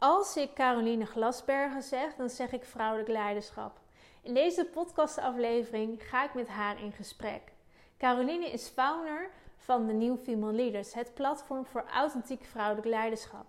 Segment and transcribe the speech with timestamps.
[0.00, 3.80] Als ik Caroline Glasbergen zeg, dan zeg ik vrouwelijk leiderschap.
[4.22, 7.52] In deze podcastaflevering ga ik met haar in gesprek.
[7.98, 13.46] Caroline is founder van de New Female Leaders, het platform voor authentiek vrouwelijk leiderschap.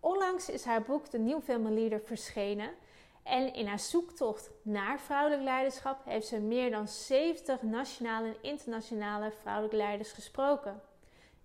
[0.00, 2.70] Onlangs is haar boek De New Female Leader verschenen.
[3.22, 9.32] En in haar zoektocht naar vrouwelijk leiderschap heeft ze meer dan 70 nationale en internationale
[9.40, 10.80] vrouwelijke leiders gesproken.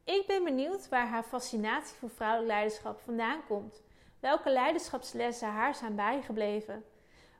[0.03, 3.81] Ik ben benieuwd waar haar fascinatie voor vrouwelijk leiderschap vandaan komt.
[4.23, 6.83] Welke leiderschapslessen haar zijn bijgebleven?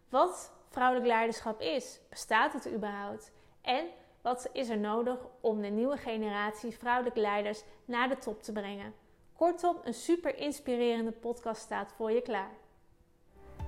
[0.09, 1.99] Wat vrouwelijk leiderschap is?
[2.09, 3.31] Bestaat het überhaupt?
[3.62, 3.85] En
[4.21, 8.94] wat is er nodig om de nieuwe generatie vrouwelijke leiders naar de top te brengen?
[9.35, 12.52] Kortom, een super inspirerende podcast staat voor je klaar.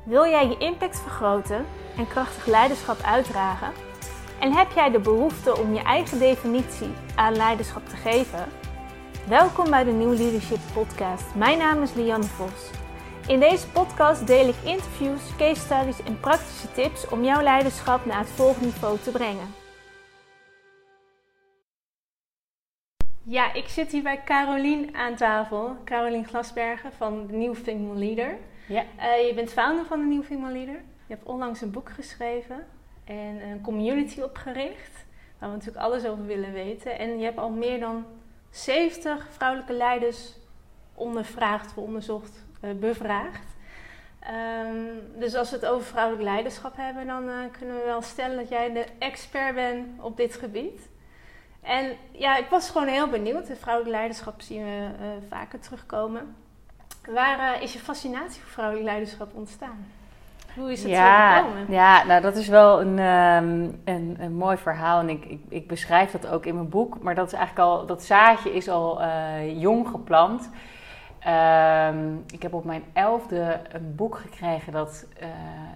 [0.06, 1.66] Wil jij je impact vergroten
[1.98, 3.74] en krachtig leiderschap uitdragen?
[4.40, 8.48] En heb jij de behoefte om je eigen definitie aan leiderschap te geven?
[9.28, 11.36] Welkom bij de New Leadership Podcast.
[11.36, 12.84] Mijn naam is Lianne Vos.
[13.28, 18.20] In deze podcast deel ik interviews, case studies en praktische tips om jouw leiderschap naar
[18.20, 19.54] het volgende niveau te brengen.
[23.24, 25.78] Ja, ik zit hier bij Carolien aan tafel.
[25.86, 28.38] Carolien Glasbergen van de New Female Leader.
[28.68, 28.84] Ja.
[28.98, 30.76] Uh, je bent founder van de New Female Leader.
[31.08, 32.68] Je hebt onlangs een boek geschreven
[33.04, 35.06] en een community opgericht.
[35.40, 37.00] Waar we natuurlijk alles over willen weten.
[37.00, 38.06] En je hebt al meer dan
[38.50, 40.34] 70 vrouwelijke leiders
[40.94, 42.46] ondervraagd, onderzocht,
[42.80, 43.56] bevraagd.
[44.68, 48.38] Um, dus als we het over vrouwelijk leiderschap hebben, dan uh, kunnen we wel stellen
[48.38, 50.90] dat jij de expert bent op dit gebied.
[51.62, 53.50] En ja, ik was gewoon heel benieuwd.
[53.60, 56.36] Vrouwelijk leiderschap zien we uh, vaker terugkomen.
[57.14, 59.86] Waar is je fascinatie voor vrouwelijk leiderschap ontstaan?
[60.56, 61.72] Hoe is het ja, zo gekomen?
[61.72, 65.68] Ja, nou dat is wel een, um, een, een, mooi verhaal en ik, ik, ik,
[65.68, 67.02] beschrijf dat ook in mijn boek.
[67.02, 69.02] Maar dat is eigenlijk al, dat zaadje is al
[69.44, 70.50] jong geplant.
[71.28, 75.28] Um, ik heb op mijn elfde een boek gekregen, dat uh,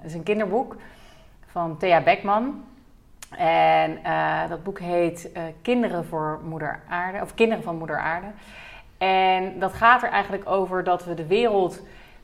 [0.04, 0.76] is een kinderboek
[1.48, 2.64] van Thea Beckman.
[3.38, 5.32] En uh, dat boek heet
[5.62, 8.28] Kinderen voor Moeder Aarde, of Kinderen van Moeder Aarde.
[8.98, 11.82] En dat gaat er eigenlijk over dat we de wereld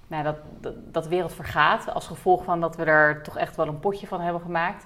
[0.08, 1.94] nou, dat, dat, dat de wereld vergaat.
[1.94, 4.86] Als gevolg van dat we er toch echt wel een potje van hebben gemaakt.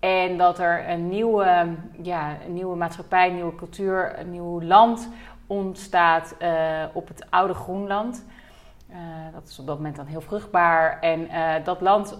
[0.00, 1.66] En dat er een nieuwe,
[2.02, 5.08] ja, een nieuwe maatschappij, een nieuwe cultuur, een nieuw land
[5.46, 8.24] ontstaat uh, op het oude Groenland.
[8.90, 8.96] Uh,
[9.32, 11.00] dat is op dat moment dan heel vruchtbaar.
[11.00, 12.18] En uh, dat land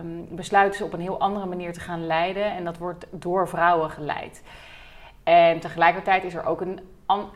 [0.00, 2.44] um, besluiten ze op een heel andere manier te gaan leiden.
[2.44, 4.44] En dat wordt door vrouwen geleid.
[5.22, 6.80] En tegelijkertijd is er ook een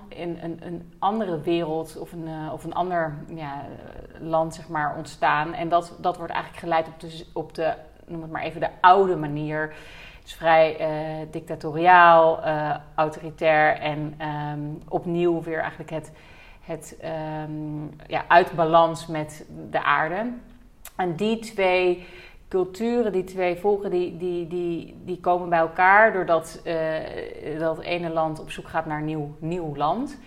[0.09, 3.65] een, een, andere wereld of een, of een ander ja,
[4.21, 5.55] land zeg maar, ontstaan.
[5.55, 6.95] En dat, dat wordt eigenlijk geleid op
[7.33, 7.75] op de,
[8.07, 9.75] noem het maar even, de oude manier.
[10.27, 14.21] Is vrij uh, dictatoriaal, uh, autoritair en
[14.53, 16.13] um, opnieuw weer eigenlijk het,
[16.61, 16.99] het
[17.49, 20.33] um, ja, uit balans met de aarde.
[20.97, 22.07] En die twee
[22.49, 28.11] culturen, die twee volken, die, die, die, die komen bij elkaar doordat uh, dat ene
[28.11, 30.19] land op zoek gaat naar nieuw, nieuw land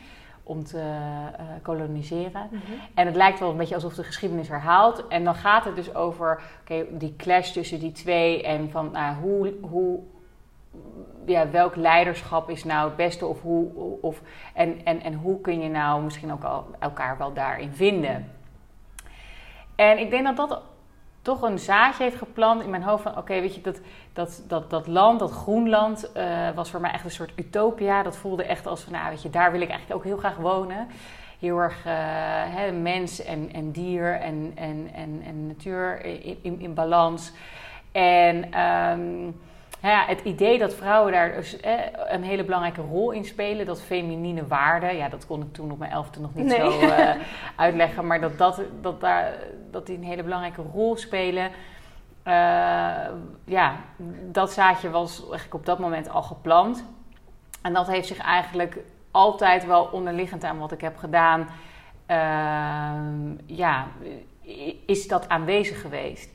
[0.50, 2.48] om te uh, koloniseren.
[2.52, 2.80] Mm -hmm.
[2.94, 5.08] En het lijkt wel een beetje alsof de geschiedenis herhaalt.
[5.08, 9.16] En dan gaat het dus over okay, die clash tussen die twee en van nou,
[9.16, 10.00] hoe, hoe,
[11.26, 14.22] ja, welk leiderschap is nou het beste of hoe, of,
[14.54, 18.32] en, en, en hoe kun je nou misschien ook al elkaar wel daarin vinden.
[19.76, 20.62] En ik denk dat dat
[21.22, 23.18] toch een zaadje heeft geplant in mijn hoofd van...
[23.18, 23.80] oké, weet je, dat,
[24.14, 28.04] dat, dat, dat land, dat Groenland, uh, was voor mij echt een soort utopia.
[28.04, 30.36] Dat voelde echt als van, nou weet je, daar wil ik eigenlijk ook heel graag
[30.36, 30.88] wonen.
[31.40, 31.94] Heel erg uh,
[32.56, 37.32] hè, mens en, en dier en, en, en, en natuur in, in, in balans.
[37.92, 38.60] En...
[38.60, 39.36] Um,
[39.82, 41.74] ja, het idee dat vrouwen daar dus, eh,
[42.08, 45.78] een hele belangrijke rol in spelen, dat feminine waarde, ja, dat kon ik toen op
[45.78, 46.58] mijn elfde nog niet nee.
[46.58, 47.10] zo uh,
[47.56, 49.34] uitleggen, maar dat, dat, dat, daar,
[49.72, 51.52] dat die een hele belangrijke rol spelen.
[52.28, 52.34] Uh,
[53.46, 53.76] ja,
[54.32, 56.86] dat zaadje was eigenlijk op dat moment al geplant.
[57.62, 58.78] En dat heeft zich eigenlijk
[59.12, 61.48] altijd wel onderliggend aan wat ik heb gedaan,
[63.46, 63.88] ja,
[64.86, 66.32] is dat aanwezig geweest.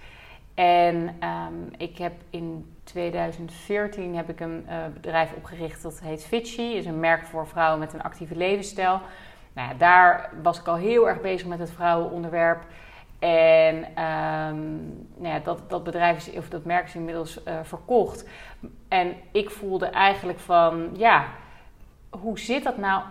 [0.55, 6.63] En um, ik heb in 2014 heb ik een uh, bedrijf opgericht dat heet Fitchy.
[6.63, 9.01] is een merk voor vrouwen met een actieve levensstijl.
[9.53, 12.65] Nou ja, daar was ik al heel erg bezig met het vrouwenonderwerp.
[13.19, 18.29] En um, nou ja, dat, dat bedrijf is, of dat merk is inmiddels uh, verkocht.
[18.89, 21.27] En ik voelde eigenlijk van, ja,
[22.11, 23.03] hoe zit dat nou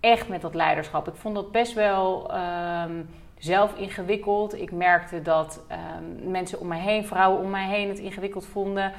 [0.00, 1.08] echt met dat leiderschap?
[1.08, 2.34] Ik vond dat best wel...
[2.34, 3.08] Um,
[3.38, 4.60] zelf ingewikkeld.
[4.60, 8.92] Ik merkte dat um, mensen om mij heen, vrouwen om mij heen, het ingewikkeld vonden.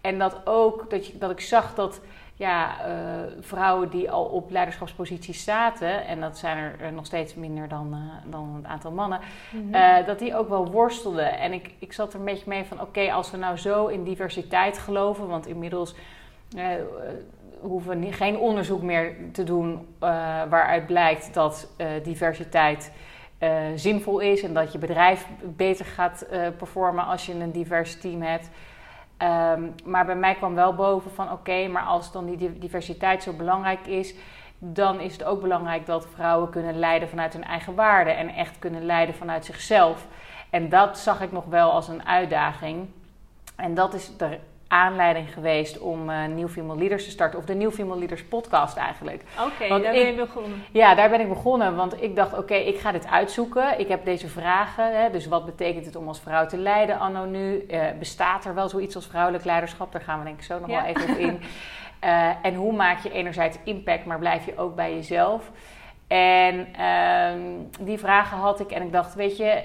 [0.00, 2.00] En dat ook dat, je, dat ik zag dat
[2.34, 2.92] ja, eh,
[3.40, 8.30] vrouwen die al op leiderschapsposities zaten, en dat zijn er nog steeds minder dan, uh,
[8.30, 10.04] dan het aantal mannen, mhm.
[10.06, 11.38] dat die ook wel worstelden.
[11.38, 14.04] En ik, ik zat er een beetje mee van: oké, als we nou zo in
[14.04, 15.94] diversiteit geloven, want inmiddels
[17.60, 19.86] hoeven we geen onderzoek meer te doen
[20.48, 21.68] waaruit blijkt dat
[22.02, 22.92] diversiteit.
[23.74, 28.50] Zinvol is en dat je bedrijf beter gaat performen als je een divers team hebt.
[29.16, 33.32] Ehm, maar bij mij kwam wel boven van oké, maar als dan die diversiteit zo
[33.32, 34.14] belangrijk is,
[34.58, 38.58] dan is het ook belangrijk dat vrouwen kunnen leiden vanuit hun eigen waarden en echt
[38.58, 40.06] kunnen leiden vanuit zichzelf.
[40.50, 42.88] En dat zag ik nog wel als een uitdaging.
[43.56, 44.38] En dat is de
[44.72, 47.38] aanleiding geweest om uh, New Female Leaders te starten.
[47.38, 49.22] Of de New Female Leaders podcast eigenlijk.
[49.46, 50.64] Oké, daar ben je begonnen.
[50.70, 51.76] Ja, daar ben ik begonnen.
[51.76, 53.78] Want ik dacht, oké, ik ga dit uitzoeken.
[53.80, 55.00] Ik heb deze vragen.
[55.00, 57.64] Hè, dus wat betekent het om als vrouw te leiden anno nu?
[57.68, 59.92] Uh, bestaat er wel zoiets als vrouwelijk leiderschap?
[59.92, 61.40] Daar gaan we denk ik zo nog wel even op in.
[62.04, 65.50] Uh, en hoe maak je enerzijds impact, maar blijf je ook bij jezelf?
[66.08, 67.40] En ehm,
[67.80, 69.62] die vragen had ik en ik dacht, weet je,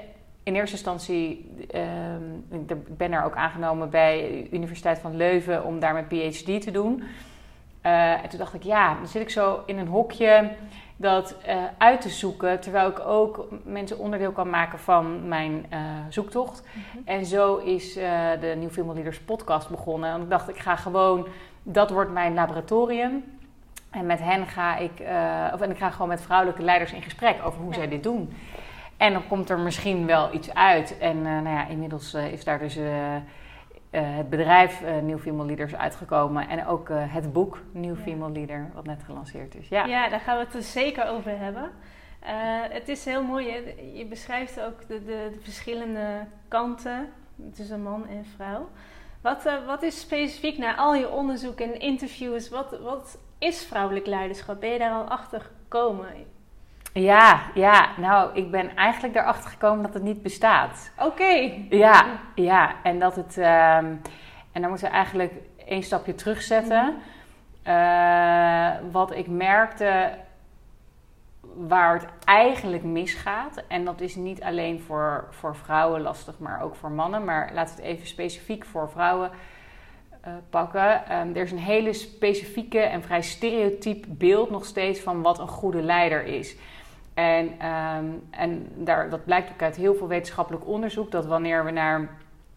[0.47, 5.79] in eerste instantie, uh, ik ben er ook aangenomen bij de Universiteit van Leuven om
[5.79, 7.03] daar mijn PhD te doen.
[7.85, 10.51] Uh, en toen dacht ik, ja, dan zit ik zo in een hokje
[10.95, 15.79] dat uh, uit te zoeken, terwijl ik ook mensen onderdeel kan maken van mijn uh,
[16.09, 16.63] zoektocht.
[16.63, 16.97] Mhm.
[17.05, 20.09] En zo is de New Female Leaders podcast begonnen.
[20.09, 21.27] En ik dacht, ik ga gewoon,
[21.63, 23.23] dat wordt mijn laboratorium.
[23.89, 24.91] En met hen ga ik,
[25.53, 28.33] of en ik ga gewoon met vrouwelijke leiders in gesprek over hoe zij dit doen.
[28.97, 30.97] En dan komt er misschien wel iets uit.
[30.97, 33.15] En uh, nou ja, inmiddels uh, is daar dus uh,
[33.89, 36.49] het bedrijf New Female Leaders uitgekomen.
[36.49, 39.67] En ook het boek New Female Leader, wat net gelanceerd is.
[39.67, 41.71] Ja, ja daar gaan we het er zeker over hebben.
[42.69, 43.45] het is heel mooi.
[43.93, 47.09] Je beschrijft ook de, de, de, verschillende kanten
[47.53, 48.69] tussen man en vrouw.
[49.21, 54.59] Wat, wat is specifiek na al je onderzoek en interviews, wat, wat is vrouwelijk leiderschap?
[54.59, 56.07] Ben je daar al achter gekomen?
[57.01, 60.91] Ja, ja, nou, ik ben eigenlijk erachter gekomen dat het niet bestaat.
[60.99, 61.51] Oké.
[61.69, 62.05] Ja,
[62.35, 63.37] ja, en dat het.
[63.37, 64.01] Um,
[64.51, 65.33] en dan moeten we eigenlijk
[65.65, 66.85] één stapje terugzetten.
[66.85, 67.01] Mm
[68.91, 70.09] wat ik merkte
[71.41, 76.75] waar het eigenlijk misgaat, en dat is niet alleen voor, voor vrouwen lastig, maar ook
[76.75, 79.31] voor mannen, maar laten we het even specifiek voor vrouwen
[80.27, 81.17] uh, pakken.
[81.19, 85.47] Um, er is een hele specifieke en vrij stereotyp beeld nog steeds van wat een
[85.47, 86.55] goede leider is.
[87.17, 91.71] En, ehm, en daar, dat blijkt ook uit heel veel wetenschappelijk onderzoek, dat wanneer we
[91.71, 92.09] naar,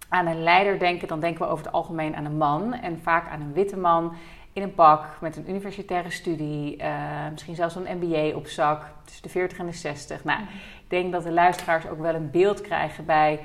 [0.09, 2.73] aan een leider denken, dan denken we over het algemeen aan een man.
[2.73, 4.12] En vaak aan een witte man
[4.53, 9.23] in een pak met een universitaire studie, uh, misschien zelfs een MBA op zak, tussen
[9.23, 10.25] de 40 en de 60.
[10.25, 13.41] Nou, ik denk dat de luisteraars ook wel een beeld krijgen bij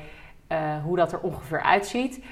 [0.51, 2.23] uh, hoe dat er ongeveer uitziet.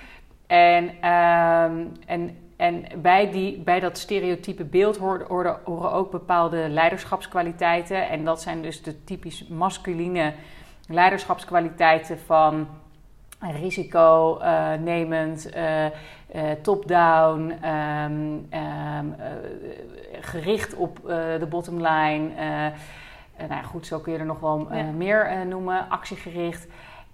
[0.47, 8.09] En, um, en en bij, die, bij dat stereotype beeld horen, horen, ook bepaalde leiderschapskwaliteiten.
[8.09, 10.33] En dat zijn dus de typisch masculine
[10.87, 12.67] leiderschapskwaliteiten van
[13.39, 15.91] risiconemend, uh, uh,
[16.61, 19.25] top-down, um, um, uh,
[20.21, 20.99] gericht op
[21.39, 22.29] de bottom line.
[23.49, 24.83] nou goed, zo kun je er nog wel ja.
[24.83, 26.67] meer noemen, actiegericht.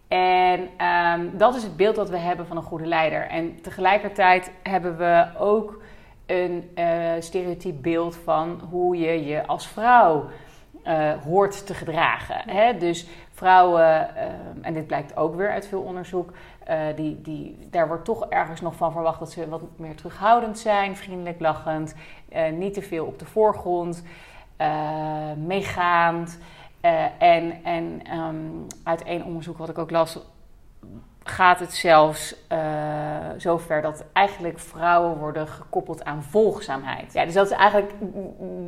[0.09, 3.27] En ehm, dat is het beeld dat we hebben van een goede leider.
[3.27, 5.81] En tegelijkertijd hebben we ook
[6.25, 10.25] een uh, stereotyp beeld van hoe je je als vrouw
[10.88, 12.41] uh, hoort te gedragen.
[12.45, 12.77] Hè?
[12.77, 14.23] Dus vrouwen, uh,
[14.61, 16.31] en dit blijkt ook weer uit veel onderzoek,
[16.69, 20.59] uh, die, die, daar wordt toch ergens nog van verwacht dat ze wat meer terughoudend
[20.59, 21.95] zijn, vriendelijk lachend,
[22.54, 24.04] niet te veel op de voorgrond,
[25.37, 26.39] meegaand.
[26.81, 30.19] Uh, en en um, uit één onderzoek wat ik ook las,
[31.24, 32.59] gaat het zelfs uh,
[33.38, 37.14] zover dat eigenlijk vrouwen worden gekoppeld aan volgzaamheid.
[37.14, 37.94] Ja, dus dat is eigenlijk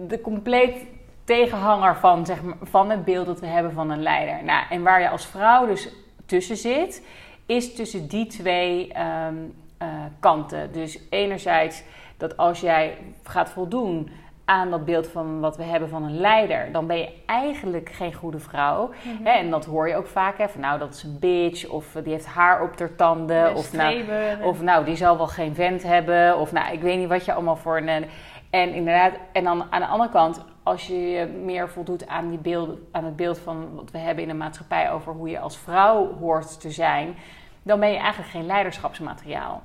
[0.07, 0.85] de compleet
[1.23, 4.43] tegenhanger van, zeg maar, van het beeld dat we hebben van een leider.
[4.43, 5.89] Nou, en waar je als vrouw dus
[6.25, 7.05] tussen zit,
[7.45, 8.91] is tussen die twee
[9.27, 9.87] um, uh,
[10.19, 10.71] kanten.
[10.71, 11.83] Dus enerzijds
[12.17, 14.09] dat als jij gaat voldoen
[14.51, 18.13] aan dat beeld van wat we hebben van een leider, dan ben je eigenlijk geen
[18.13, 18.89] goede vrouw.
[19.03, 19.27] Mhm.
[19.27, 20.37] En dat hoor je ook vaak.
[20.37, 21.67] Hè, van nou, dat is een bitch.
[21.67, 23.55] Of die heeft haar op haar tanden.
[23.55, 24.03] Of nou,
[24.43, 26.37] of nou, die zal wel geen vent hebben.
[26.37, 28.05] Of nou, ik weet niet wat je allemaal voor een.
[28.49, 32.39] En inderdaad, en dan aan de andere kant, als je je meer voldoet aan, die
[32.39, 35.57] beeld, aan het beeld van wat we hebben in de maatschappij over hoe je als
[35.57, 37.15] vrouw hoort te zijn,
[37.63, 39.61] dan ben je eigenlijk geen leiderschapsmateriaal.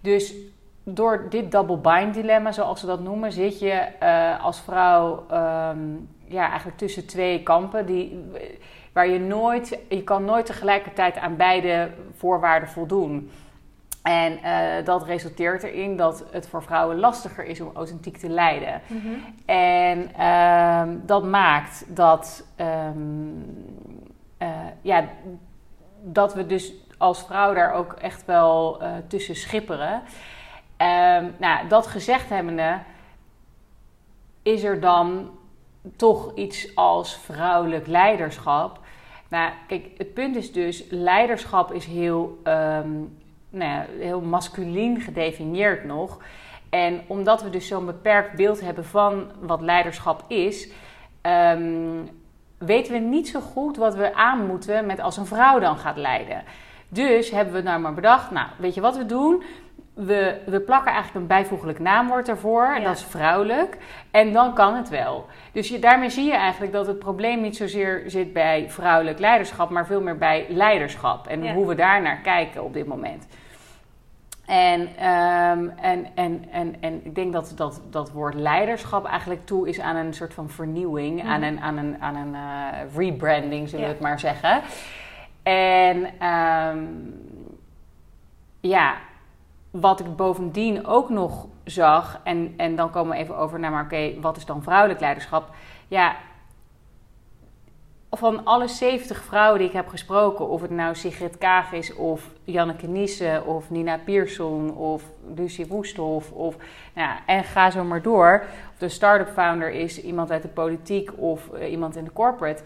[0.00, 0.34] Dus
[0.84, 6.08] door dit double bind dilemma, zoals ze dat noemen, zit je uh, als vrouw um,
[6.24, 7.86] ja, eigenlijk tussen twee kampen.
[7.86, 8.24] Die,
[8.92, 13.30] waar je nooit, je kan nooit tegelijkertijd aan beide voorwaarden voldoen.
[14.02, 18.80] En uh, dat resulteert erin dat het voor vrouwen lastiger is om authentiek te leiden.
[19.46, 23.44] En uh, dat maakt dat, um,
[24.38, 24.48] uh,
[24.80, 25.04] ja,
[26.02, 30.02] dat we dus als vrouw daar ook echt wel tussen schipperen.
[30.78, 32.78] Um, nou, dat gezegd hebbende,
[34.42, 35.30] is er dan
[35.96, 38.78] toch iets als vrouwelijk leiderschap?
[39.28, 43.18] Nou, kijk, het punt is dus, leiderschap is heel um,
[43.50, 46.18] nou ja, heel masculien gedefinieerd nog.
[46.70, 50.68] En omdat we dus zo'n beperkt beeld hebben van wat leiderschap is,
[51.22, 52.08] um,
[52.58, 55.96] weten we niet zo goed wat we aan moeten met als een vrouw dan gaat
[55.96, 56.42] leiden.
[56.88, 59.42] Dus hebben we nou maar bedacht, nou weet je wat we doen?
[59.94, 63.76] We, we plakken eigenlijk een bijvoeglijk naamwoord ervoor, en dat is vrouwelijk.
[64.10, 65.26] En dan kan het wel.
[65.52, 69.70] Dus je, daarmee zie je eigenlijk dat het probleem niet zozeer zit bij vrouwelijk leiderschap,
[69.70, 71.26] maar veel meer bij leiderschap.
[71.26, 73.26] En hoe we daar naar kijken op dit moment.
[74.46, 79.68] En, um, en, en, en, en ik denk dat dat, dat woord leiderschap eigenlijk toe
[79.68, 81.28] is aan een soort van vernieuwing, mm.
[81.28, 84.62] aan een, aan een, aan een uh, rebranding, zullen we het maar zeggen.
[85.42, 87.14] En um,
[88.60, 88.94] ja,
[89.80, 93.84] wat ik bovendien ook nog zag, en, en dan komen we even over naar, maar
[93.84, 95.50] oké, wat is dan vrouwelijk leiderschap?
[95.88, 96.16] Ja,
[98.10, 102.30] van alle 70 vrouwen die ik heb gesproken, of het nou Sigrid Kaag is, of
[102.44, 105.02] Janneke Nissen, of Nina Pierson, of
[105.34, 106.56] Lucie Woesthof, of,
[106.94, 108.44] nou ja, en ga zo maar door.
[108.72, 112.62] Of de start-up founder is iemand uit de politiek of uh, iemand in de corporate.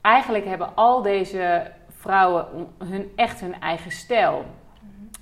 [0.00, 2.46] Eigenlijk hebben al deze vrouwen
[2.84, 4.44] hun, echt hun eigen stijl.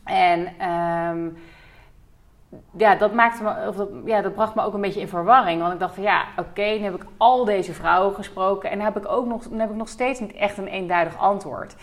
[0.07, 1.37] En um,
[2.77, 5.61] ja, dat, maakte me, of dat, ja, dat bracht me ook een beetje in verwarring.
[5.61, 8.71] Want ik dacht van ja, oké, nu heb ik al deze vrouwen gesproken.
[8.71, 11.19] En dan heb ik ook nog, dan heb ik nog steeds niet echt een eenduidig
[11.19, 11.77] antwoord.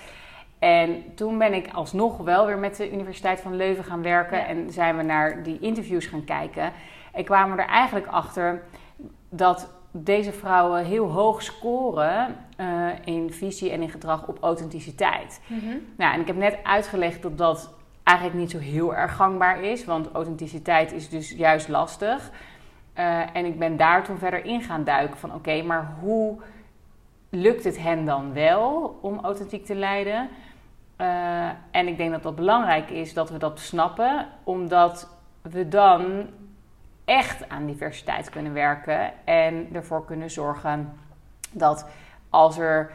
[0.60, 4.48] En toen ben ik alsnog wel weer met de Universiteit van Leuven gaan werken.
[4.48, 6.72] En zijn we naar die interviews gaan kijken.
[7.12, 8.63] En kwamen we er eigenlijk achter
[9.30, 15.42] dat deze vrouwen heel hoog scoren uh, in visie en in gedrag op authenticiteit.
[15.48, 15.82] Mm -hmm.
[15.98, 19.86] Nou, en ik heb net uitgelegd dat dat eigenlijk niet zo heel erg gangbaar is.
[19.86, 22.31] Want authenticiteit is dus juist lastig.
[23.00, 26.41] Uh, en ik ben daar toen verder in gaan duiken van oké, maar hoe
[27.29, 30.29] lukt het hen dan wel om authentiek te leiden?
[30.98, 35.10] Uh, en ik denk dat dat belangrijk is dat we dat snappen, omdat
[35.41, 36.29] we dan
[37.05, 40.93] echt aan diversiteit kunnen werken en ervoor kunnen zorgen
[41.51, 41.88] dat
[42.29, 42.91] als er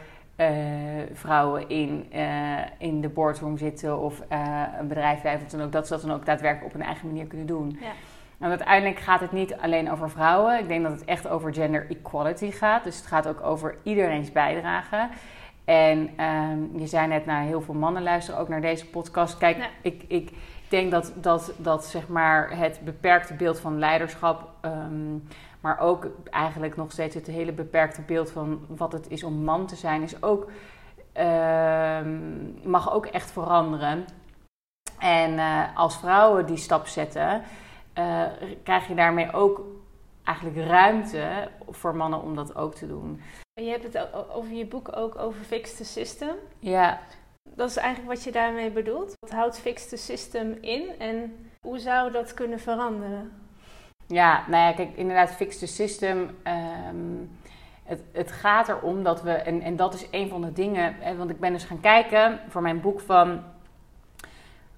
[1.13, 5.87] vrouwen in, uh, in de boardroom zitten of uh, een bedrijf leiden, dan ook, dat
[5.87, 7.77] ze dat dan ook daadwerkelijk op een eigen manier kunnen doen.
[7.81, 7.91] Ja.
[8.39, 10.59] En uiteindelijk gaat het niet alleen over vrouwen.
[10.59, 12.83] Ik denk dat het echt over gender equality gaat.
[12.83, 15.07] Dus het gaat ook over iedereen's bijdrage.
[15.65, 19.37] En um, je zei net, naar nou, heel veel mannen luisteren ook naar deze podcast.
[19.37, 20.31] Kijk, ik, ik
[20.67, 24.49] denk dat, dat, dat zeg maar het beperkte beeld van leiderschap.
[24.61, 25.27] Um,
[25.59, 29.67] maar ook eigenlijk nog steeds het hele beperkte beeld van wat het is om man
[29.67, 30.51] te zijn, is ook,
[31.17, 31.99] uh,
[32.63, 34.05] mag ook echt veranderen.
[34.99, 37.43] En uh, als vrouwen die stap zetten,
[37.97, 38.23] uh,
[38.63, 39.61] krijg je daarmee ook
[40.23, 43.21] eigenlijk ruimte voor mannen om dat ook te doen.
[43.53, 46.35] Je hebt het over je boek ook over Fix the System.
[46.59, 46.99] Ja.
[47.43, 49.13] Dat is eigenlijk wat je daarmee bedoelt.
[49.19, 53.48] Wat houdt Fix the System in en hoe zou dat kunnen veranderen?
[54.11, 56.37] Ja, nou ja, kijk, inderdaad, fix the system.
[56.87, 57.37] Um,
[57.83, 61.15] het, het, gaat erom dat we, en, en dat is een van de dingen, hè,
[61.15, 63.41] want ik ben dus gaan kijken voor mijn boek van, oké,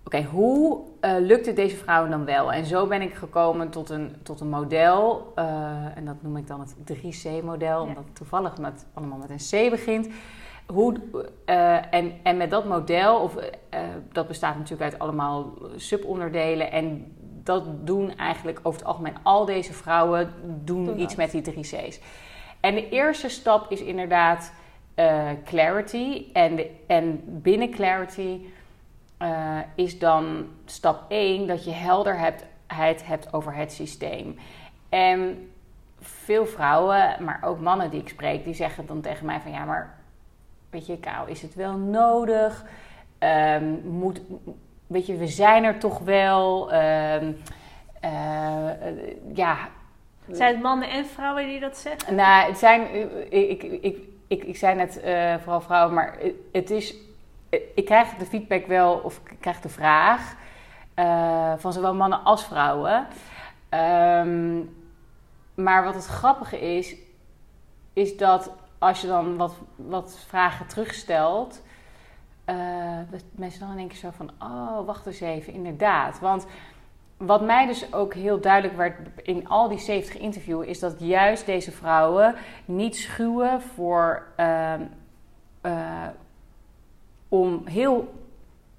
[0.03, 2.51] okay, hoe uh, lukt het deze vrouwen dan wel?
[2.51, 6.47] En zo ben ik gekomen tot een, tot een model, uh, en dat noem ik
[6.47, 7.81] dan het 3C-model, ja.
[7.81, 10.09] omdat het toevallig met, allemaal met een C begint.
[10.67, 10.95] Hoe,
[11.45, 13.35] uh, en, en met dat model, of,
[14.11, 19.74] dat bestaat natuurlijk uit allemaal subonderdelen, en dat doen eigenlijk over het algemeen al deze
[19.74, 20.33] vrouwen
[20.63, 21.17] doen, doen iets dat.
[21.17, 22.00] met die drie C's.
[22.60, 24.53] En de eerste stap is inderdaad
[24.95, 26.25] uh, clarity.
[26.33, 28.39] En, de, en binnen clarity
[29.21, 34.38] uh, is dan stap 1 dat je helderheid hebt over het systeem.
[34.89, 35.50] En
[36.00, 39.65] veel vrouwen, maar ook mannen die ik spreek, die zeggen dan tegen mij van ja,
[39.65, 40.00] maar
[40.69, 42.65] weet je, Kou, is het wel nodig?
[43.19, 44.21] Um, moet,
[44.91, 46.74] weet je, we zijn er toch wel.
[46.74, 48.69] Uh, uh,
[49.33, 49.57] ja.
[50.31, 52.15] Zijn het mannen en vrouwen die dat zeggen?
[52.15, 52.95] Nou, het zijn,
[53.29, 56.17] ik, ik, ik, ik, ik zei net uh, vooral vrouwen, maar
[56.51, 56.95] het is,
[57.75, 60.36] ik krijg de feedback wel, of ik krijg de vraag
[61.57, 63.07] van zowel mannen als vrouwen.
[63.69, 64.75] Um,
[65.53, 66.95] maar wat het grappige is,
[67.93, 71.62] is dat als je dan wat, wat vragen terugstelt,
[72.45, 72.55] uh,
[73.10, 76.19] dat mensen dan in één keer zo van, oh, wacht eens even, inderdaad.
[76.19, 76.45] Want
[77.17, 81.45] wat mij dus ook heel duidelijk werd in al die 70 interviews, is dat juist
[81.45, 84.81] deze vrouwen niet schuwen voor ehm,
[85.62, 86.07] eh,
[87.29, 88.13] om heel,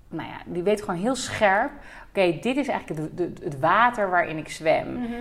[0.09, 1.71] nou ja, die weten gewoon heel scherp.
[2.09, 4.93] Oké, dit is eigenlijk de, het water waarin ik zwem.
[4.93, 5.13] Mhm.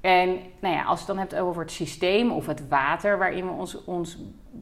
[0.00, 3.46] En nou ja, als je het dan hebt over het systeem of het water waarin
[3.46, 4.18] we ons, ons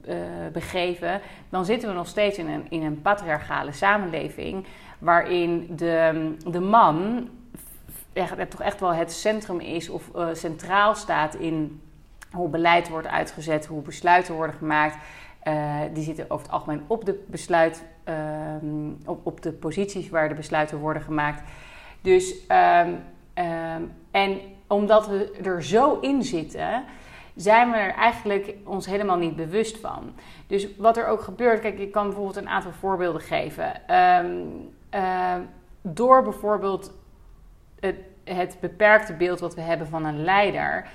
[0.08, 0.16] uh,
[0.52, 4.66] begeven, dan zitten we nog steeds in een, in een patriarchale samenleving.
[4.98, 7.28] Waarin de, de man
[8.48, 11.80] toch echt wel het centrum is of uh, centraal staat in
[12.32, 14.96] hoe beleid wordt uitgezet, hoe besluiten worden gemaakt.
[15.44, 20.28] Uh, die zitten over het algemeen op de besluit, ehm, op, op de posities waar
[20.28, 21.42] de besluiten worden gemaakt.
[22.00, 22.88] Dus, um,
[23.44, 26.84] um, en omdat we er zo in zitten,
[27.40, 30.12] zijn we er eigenlijk ons helemaal niet bewust van.
[30.46, 33.72] Dus wat er ook gebeurt, kijk, ik kan bijvoorbeeld een aantal voorbeelden geven.
[34.94, 35.34] Uh,
[35.82, 36.92] door bijvoorbeeld
[37.80, 40.88] het, het, beperkte beeld wat we hebben van een leider.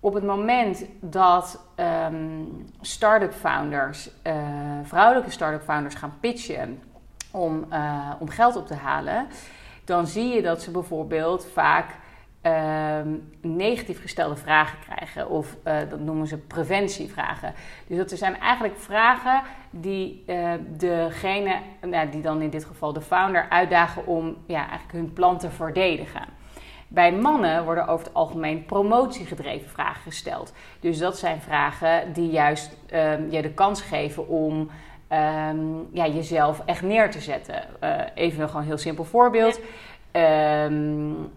[0.00, 4.34] Op het moment dat um, start-up founders, uh,
[4.82, 6.82] vrouwelijke start-up founders gaan pitchen
[7.30, 9.26] om, uh, om geld op te halen,
[9.84, 11.96] dan zie je dat ze bijvoorbeeld vaak
[12.48, 15.30] uh, negatief gestelde vragen krijgen.
[15.30, 17.54] Of uh, dat noemen ze preventievragen.
[17.86, 23.00] Dus dat zijn eigenlijk vragen die uh, degene, nou, die dan in dit geval de
[23.00, 26.22] founder, uitdagen om ja, eigenlijk hun plan te verdedigen.
[26.88, 30.52] Bij mannen worden over het algemeen promotiegedreven vragen gesteld.
[30.80, 34.70] Dus dat zijn vragen die juist um, je de kans geven om
[35.12, 37.64] um, ja, jezelf echt neer te zetten.
[37.84, 39.60] Uh, even gewoon een heel simpel voorbeeld.
[40.12, 41.32] Um,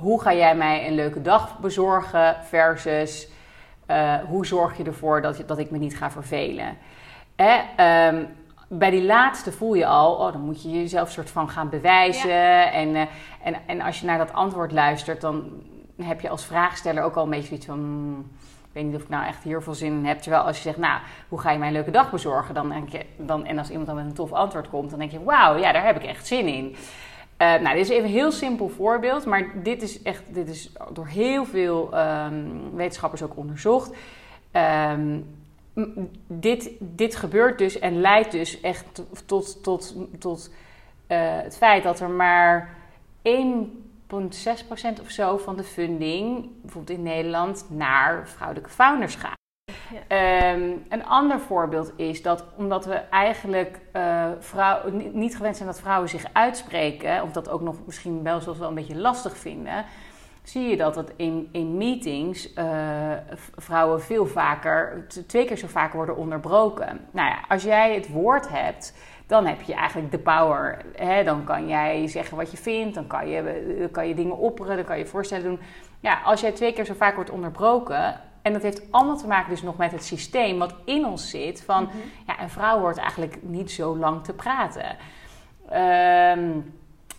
[0.00, 3.28] hoe ga jij mij een leuke dag bezorgen versus
[3.90, 6.66] uh, hoe zorg je ervoor dat, dat ik me niet ga vervelen.
[7.36, 8.28] Um,
[8.68, 12.28] bij die laatste voel je al, oh, dan moet je jezelf soort van gaan bewijzen.
[12.28, 12.72] Ja.
[12.72, 13.00] En, uh,
[13.42, 15.50] en, en als je naar dat antwoord luistert, dan
[16.02, 17.78] heb je als vraagsteller ook al een beetje zoiets van.
[17.78, 20.18] Hmm, ik weet niet of ik nou echt hier veel zin in heb.
[20.18, 22.54] Terwijl als je zegt, nou, hoe ga je mij een leuke dag bezorgen?
[22.54, 25.10] Dan denk je, dan, en als iemand dan met een tof antwoord komt, dan denk
[25.10, 26.76] je, wauw, ja, daar heb ik echt zin in.
[27.38, 30.72] Uh, nou, dit is even een heel simpel voorbeeld, maar dit is echt dit is
[30.92, 33.90] door heel veel um, wetenschappers ook onderzocht.
[34.52, 35.26] Um,
[36.26, 40.50] dit, dit gebeurt dus en leidt dus echt tot, tot, tot
[41.08, 42.74] uh, het feit dat er maar
[43.22, 49.45] 1,6% of zo van de funding, bijvoorbeeld in Nederland, naar vrouwelijke founders gaat.
[49.92, 53.80] Um, een ander voorbeeld is dat omdat we eigenlijk
[54.38, 54.80] vrouw,
[55.12, 58.68] niet gewend zijn dat vrouwen zich uitspreken, of dat ook nog misschien wel zoals wel
[58.68, 59.84] een beetje lastig vinden,
[60.42, 62.64] zie je dat het in, in meetings uh,
[63.56, 67.00] vrouwen veel vaker, twee keer zo vaak worden onderbroken.
[67.10, 68.94] Nou ja, als jij het woord hebt,
[69.26, 70.84] dan heb je eigenlijk de power.
[70.96, 71.24] Hè?
[71.24, 74.76] Dan kan jij zeggen wat je vindt, dan kan je, dan kan je dingen opperen,
[74.76, 75.60] dan kan je voorstellen doen.
[76.00, 79.50] Ja, als jij twee keer zo vaak wordt onderbroken, en dat heeft allemaal te maken
[79.50, 81.62] dus nog met het systeem wat in ons zit.
[81.64, 82.00] Van, mm -hmm.
[82.26, 84.96] ja, een vrouw hoort eigenlijk niet zo lang te praten.
[85.72, 86.74] Um,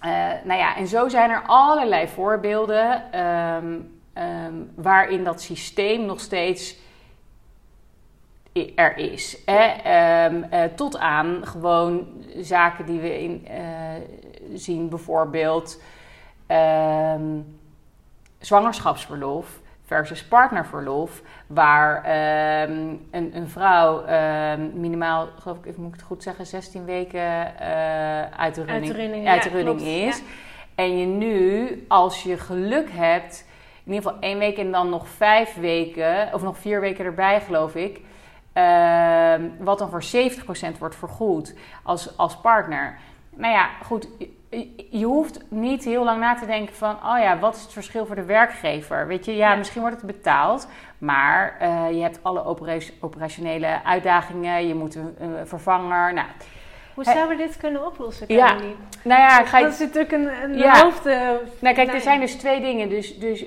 [0.06, 0.12] uh,
[0.44, 6.76] nou ja, en zo zijn er allerlei voorbeelden um, um, waarin dat systeem nog steeds
[8.76, 9.38] er is.
[9.46, 9.74] Hè?
[10.52, 15.82] Uh, tot aan gewoon zaken die we in, uh, zien, bijvoorbeeld
[18.40, 26.00] zwangerschapsverlof versus partnerverlof, waar um, een, een, vrouw um, minimaal, geloof ik, even moet ik
[26.00, 29.82] het goed zeggen, 16 weken uh, uit de running, uit de running, uit de running
[29.82, 30.17] ja, is.
[30.17, 30.23] Ja.
[30.76, 33.45] En je nu, als je geluk hebt,
[33.84, 37.41] in ieder geval één week en dan nog vijf weken, of nog vier weken erbij,
[37.41, 38.02] geloof ik.
[38.54, 40.04] Uh, wat dan voor
[40.76, 42.97] 70% wordt vergoed als, als partner.
[43.36, 44.08] Nou ja, goed,
[44.89, 48.05] je hoeft niet heel lang na te denken van, oh ja, wat is het verschil
[48.05, 49.07] voor de werkgever?
[49.07, 49.55] Weet je, ja, ja.
[49.55, 52.45] misschien wordt het betaald, maar uh, je hebt alle
[52.99, 56.13] operationele uitdagingen, je moet een, een vervanger.
[56.13, 56.27] Nou,
[56.93, 58.25] hoe zouden we dit kunnen oplossen?
[58.29, 58.55] Ja,
[59.03, 59.63] nou ja, ga je...
[59.63, 60.81] Dat is natuurlijk een, een ja.
[60.81, 61.05] hoofd...
[61.05, 61.13] Uh,
[61.60, 62.89] nou kijk, er zijn dus twee dingen.
[62.89, 63.45] Dus, dus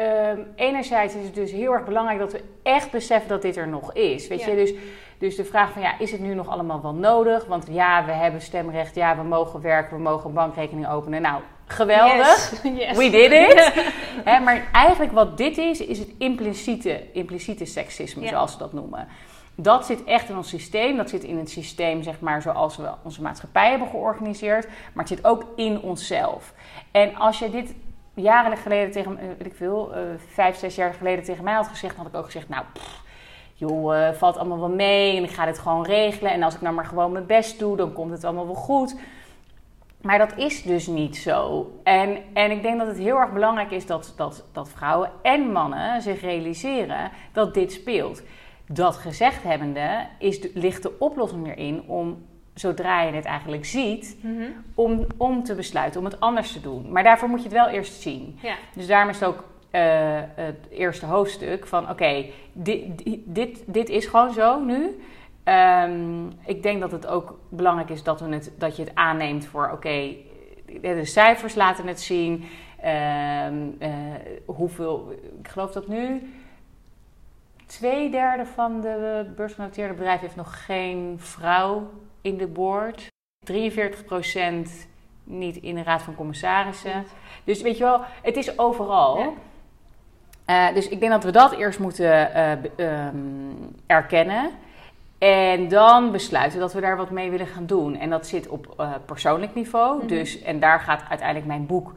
[0.00, 3.68] um, enerzijds is het dus heel erg belangrijk dat we echt beseffen dat dit er
[3.68, 4.28] nog is.
[4.28, 4.50] Weet ja.
[4.50, 4.72] je, dus...
[5.18, 7.46] Dus de vraag van ja, is het nu nog allemaal wel nodig?
[7.46, 11.22] Want ja, we hebben stemrecht, ja, we mogen werken, we mogen een bankrekening openen.
[11.22, 12.50] Nou, geweldig.
[12.50, 12.60] Yes.
[12.78, 12.96] Yes.
[12.96, 13.72] We did it.
[14.28, 18.28] He, maar eigenlijk wat dit is, is het impliciete, impliciete seksisme, ja.
[18.28, 19.08] zoals ze dat noemen.
[19.54, 20.96] Dat zit echt in ons systeem.
[20.96, 24.66] Dat zit in het systeem, zeg maar, zoals we onze maatschappij hebben georganiseerd.
[24.66, 26.52] Maar het zit ook in onszelf.
[26.90, 27.74] En als je dit
[28.14, 30.00] jaren geleden tegen, weet ik veel, uh,
[30.32, 33.02] vijf, zes jaar geleden tegen mij had gezegd, dan had ik ook gezegd, nou, pff,
[33.58, 36.32] joh, uh, valt allemaal wel mee en ik ga dit gewoon regelen.
[36.32, 38.96] En als ik nou maar gewoon mijn best doe, dan komt het allemaal wel goed.
[40.02, 41.70] Maar dat is dus niet zo.
[41.82, 45.52] En, en ik denk dat het heel erg belangrijk is dat, dat, dat vrouwen en
[45.52, 48.22] mannen zich realiseren dat dit speelt.
[48.66, 54.16] Dat gezegd hebbende is de, ligt de oplossing erin om, zodra je het eigenlijk ziet,
[54.22, 54.42] Mhm.
[54.74, 56.92] om, om te besluiten om het anders te doen.
[56.92, 58.38] Maar daarvoor moet je het wel eerst zien.
[58.42, 58.54] Ja.
[58.74, 62.84] Dus daarom is het ook eh, het eerste hoofdstuk van oké, dit,
[63.24, 65.00] dit, dit is gewoon zo nu.
[65.44, 69.46] Ehm, ik denk dat het ook belangrijk is dat, we het, dat je het aanneemt
[69.46, 70.14] voor oké,
[70.80, 72.44] de cijfers laten het zien.
[72.80, 73.90] Ehm, eh,
[74.44, 76.32] hoeveel, ik geloof dat nu
[77.66, 83.06] twee derde van de beursgenoteerde bedrijven heeft nog geen vrouw in de board.
[83.44, 84.88] 43%
[85.24, 87.04] niet in de raad van commissarissen.
[87.44, 89.18] Dus weet je wel, het is overal.
[89.18, 89.32] Ja.
[90.48, 93.16] Eh, dus ik denk dat we dat eerst moeten eh, ehm,
[93.86, 94.50] erkennen.
[95.18, 97.96] En dan besluiten dat we daar wat mee willen gaan doen.
[97.96, 99.96] En dat zit op eh, persoonlijk niveau.
[99.98, 100.06] Mhm.
[100.06, 101.94] Dus, en daar gaat uiteindelijk mijn boek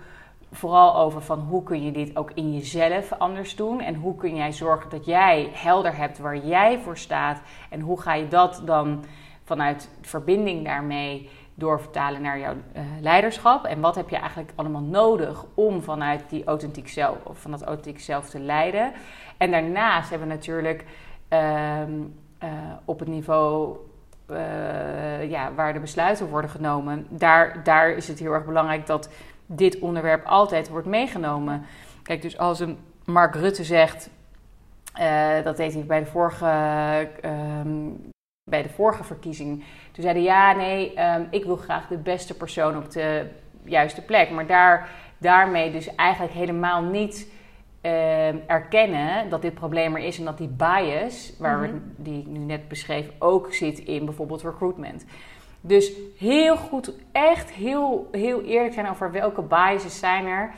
[0.52, 3.82] vooral over van hoe kun je dit ook in jezelf anders doen.
[3.82, 7.42] En hoe kun jij zorgen dat jij helder hebt waar jij voor staat.
[7.70, 9.04] En hoe ga je dat dan
[9.44, 11.30] vanuit verbinding daarmee
[11.62, 13.66] doorvertalen naar jouw eh, leiderschap.
[13.66, 17.64] En wat heb je eigenlijk allemaal nodig om vanuit die authentiek zelf, of van dat
[17.64, 18.92] authentiek zelf te leiden.
[19.38, 20.86] En daarnaast hebben we natuurlijk
[21.28, 21.92] ehm,
[22.38, 22.50] eh,
[22.86, 23.78] op het niveau
[24.26, 29.10] eh, ja, waar de besluiten worden genomen, daar, daar is het heel erg belangrijk dat
[29.46, 31.66] dit onderwerp altijd wordt meegenomen.
[32.04, 34.10] Kijk, dus als een Mark Rutte zegt,
[35.44, 36.46] dat deed hij bij de vorige,
[37.22, 37.90] ehm,
[38.52, 39.64] bij de vorige verkiezing.
[39.92, 43.26] Toen zeiden ja, nee, ehm, ik wil graag de beste persoon op de
[43.64, 44.30] juiste plek.
[44.32, 47.32] Maar daar, daarmee dus eigenlijk helemaal niet
[47.82, 51.72] ehm, erkennen dat dit probleem er is en dat die bias, waar Mhm.
[51.72, 55.06] we, die ik nu net beschreef, ook zit in bijvoorbeeld recruitment.
[55.62, 60.52] Dus heel goed, echt heel, heel eerlijk zijn over welke biases zijn er.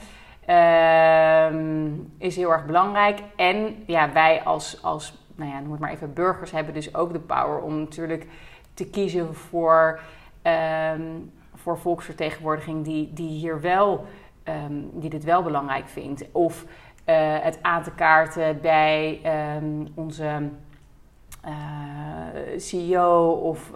[0.46, 3.20] ehm, is heel erg belangrijk.
[3.36, 7.14] En ja, wij als, als nou ja, noem het maar even burgers, hebben dus ook
[7.14, 8.28] de power om natuurlijk
[8.74, 10.00] te kiezen voor,
[10.42, 11.02] ehm,
[11.56, 14.06] voor volksvertegenwoordiging die, die hier wel,
[14.44, 16.26] ehm, die dit wel belangrijk vindt.
[16.32, 16.66] Of
[17.06, 20.50] eh, het aan te kaarten bij ehm, onze
[21.42, 21.52] eh,
[22.58, 23.72] CEO of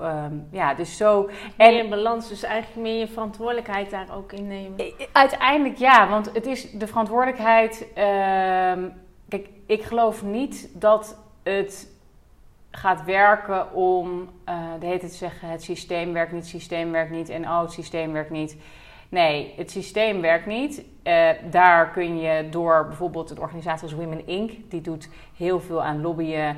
[0.52, 1.30] ja, dus zo.
[1.58, 4.94] Meer in balans, dus eigenlijk meer je verantwoordelijkheid daar ook in nemen.
[5.12, 7.88] Uiteindelijk ja, want het is de verantwoordelijkheid.
[9.28, 11.18] kijk, ik geloof niet dat
[11.48, 11.88] het
[12.72, 17.12] gaat werken om eh de hele te zeggen: het systeem werkt niet, het systeem werkt
[17.12, 18.58] niet en oh, het systeem werkt niet.
[19.10, 20.86] Nee, het systeem werkt niet.
[21.04, 24.52] Eh, daar kun je door bijvoorbeeld een organisatie als Women Inc.
[24.70, 26.58] die doet heel veel aan lobbyen.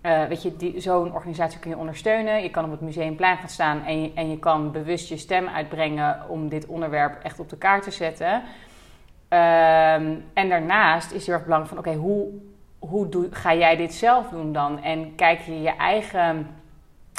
[0.00, 2.42] Eh, weet je, zo'n organisatie kun je ondersteunen.
[2.42, 5.48] Je kan op het museumplein gaan staan en je, en je kan bewust je stem
[5.48, 8.42] uitbrengen om dit onderwerp echt op de kaart te zetten.
[9.28, 12.28] Ehm, en daarnaast is heel erg belangrijk van, oké, hoe,
[12.88, 14.82] hoe doe, ga jij dit zelf doen dan?
[14.82, 16.46] En kijk je je eigen,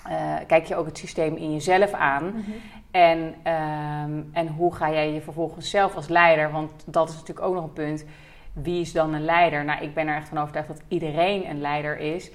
[0.09, 2.25] eh, kijk je ook het systeem in jezelf aan?
[2.25, 2.51] Mhm.
[2.91, 7.45] En, ehm, en hoe ga jij je vervolgens zelf als leider, want dat is natuurlijk
[7.45, 8.05] ook nog een punt.
[8.53, 9.65] Wie is dan een leider?
[9.65, 12.31] Nou, ik ben er echt van overtuigd dat iedereen een leider is.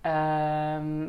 [0.00, 1.08] Ehm,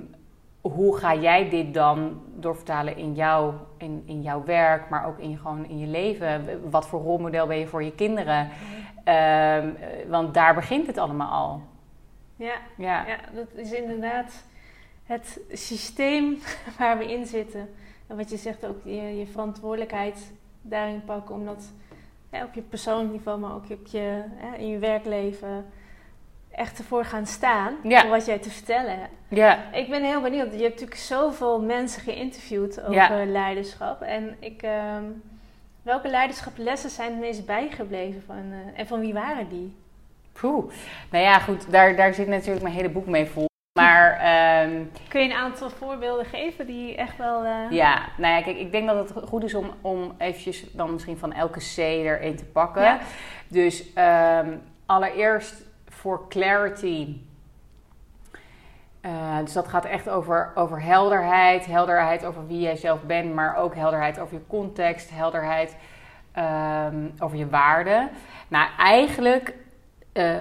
[0.61, 5.37] hoe ga jij dit dan doorvertalen in, jou, in, in jouw werk, maar ook in,
[5.37, 6.61] gewoon in je leven?
[6.69, 8.39] Wat voor rolmodel ben je voor je kinderen?
[8.39, 9.63] Ehm, eh,
[10.07, 11.61] want daar begint het allemaal al.
[12.35, 14.43] Ja, Ja, ja, dat is inderdaad
[15.03, 16.39] het systeem
[16.77, 17.69] waar we in zitten.
[18.07, 21.35] En wat je zegt ook, je, je verantwoordelijkheid daarin pakken.
[21.35, 21.71] Omdat
[22.29, 25.65] hè, op je persoonlijk niveau, maar ook op je, hè, in je werkleven
[26.51, 27.73] echt ervoor gaan staan.
[27.83, 28.01] Ja.
[28.01, 29.13] Voor wat jij te vertellen hebt.
[29.27, 30.53] ja, Ik ben heel benieuwd.
[30.53, 33.25] Je hebt natuurlijk zoveel mensen geïnterviewd over Ja.
[33.25, 34.01] leiderschap.
[34.01, 35.03] En ik, ehm,
[35.85, 38.23] welke leiderschaplessen zijn er meest bijgebleven?
[38.25, 39.75] Van, eh, en van wie waren die?
[40.31, 40.71] Poeh.
[41.11, 43.45] Nou ja, goed, daar, daar zit natuurlijk mijn hele boek mee vol.
[43.79, 47.43] Maar ehm, Kun je een aantal voorbeelden geven die echt wel...
[47.43, 50.93] eh, Ja, nou ja, kijk, ik denk dat het goed is om, om eventjes dan
[50.93, 52.81] misschien van elke C erin te pakken.
[52.83, 52.99] Ja.
[53.47, 57.15] Dus ehm, allereerst voor clarity.
[59.05, 61.65] Eh, dus dat gaat echt over, over helderheid.
[61.65, 65.09] Helderheid over wie jij zelf bent, maar ook helderheid over je context.
[65.09, 65.75] Helderheid
[66.31, 68.09] ehm, over je waarden.
[68.47, 69.55] Nou, eigenlijk
[70.13, 70.35] eh,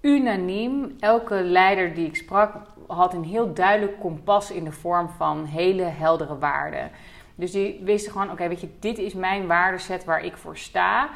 [0.00, 2.54] unaniem, elke leider die ik sprak
[2.86, 6.90] had een heel duidelijk kompas in de vorm van hele heldere waarden.
[7.34, 11.08] Dus die wisten gewoon, oké, weet je, dit is mijn waardeset waar ik voor sta.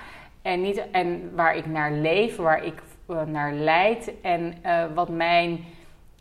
[0.42, 4.12] En, niet, en waar ik naar leef, waar ik eh, naar leid.
[4.22, 4.54] En
[4.94, 5.64] wat mijn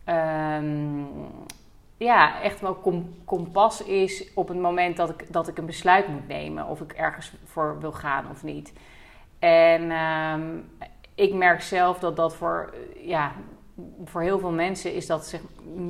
[0.08, 1.06] ehm,
[1.98, 6.08] ja, echt wel kom, kompas is op het moment dat ik, dat ik een besluit
[6.08, 6.68] moet nemen.
[6.68, 8.74] Of ik ergens voor wil gaan of niet.
[9.40, 10.42] En ehm,
[11.16, 13.32] ik merk zelf dat dat voor, ja,
[14.04, 15.42] voor heel veel mensen is dat zich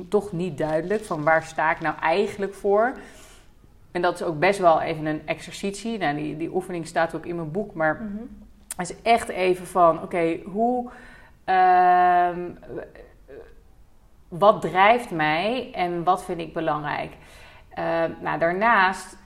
[0.08, 1.04] toch niet duidelijk.
[1.04, 2.98] Van waar sta ik nou eigenlijk voor?
[3.90, 5.98] En dat is ook best wel even een exercitie.
[5.98, 7.74] Nou, die, die oefening staat ook in mijn boek.
[7.74, 8.46] Maar mm
[8.78, 10.90] het is echt even van, oké, hoe...
[11.44, 12.40] Ehm,
[14.28, 17.12] wat drijft mij en wat vind ik belangrijk?
[17.78, 17.84] Uh,
[18.20, 19.16] nou, daarnaast,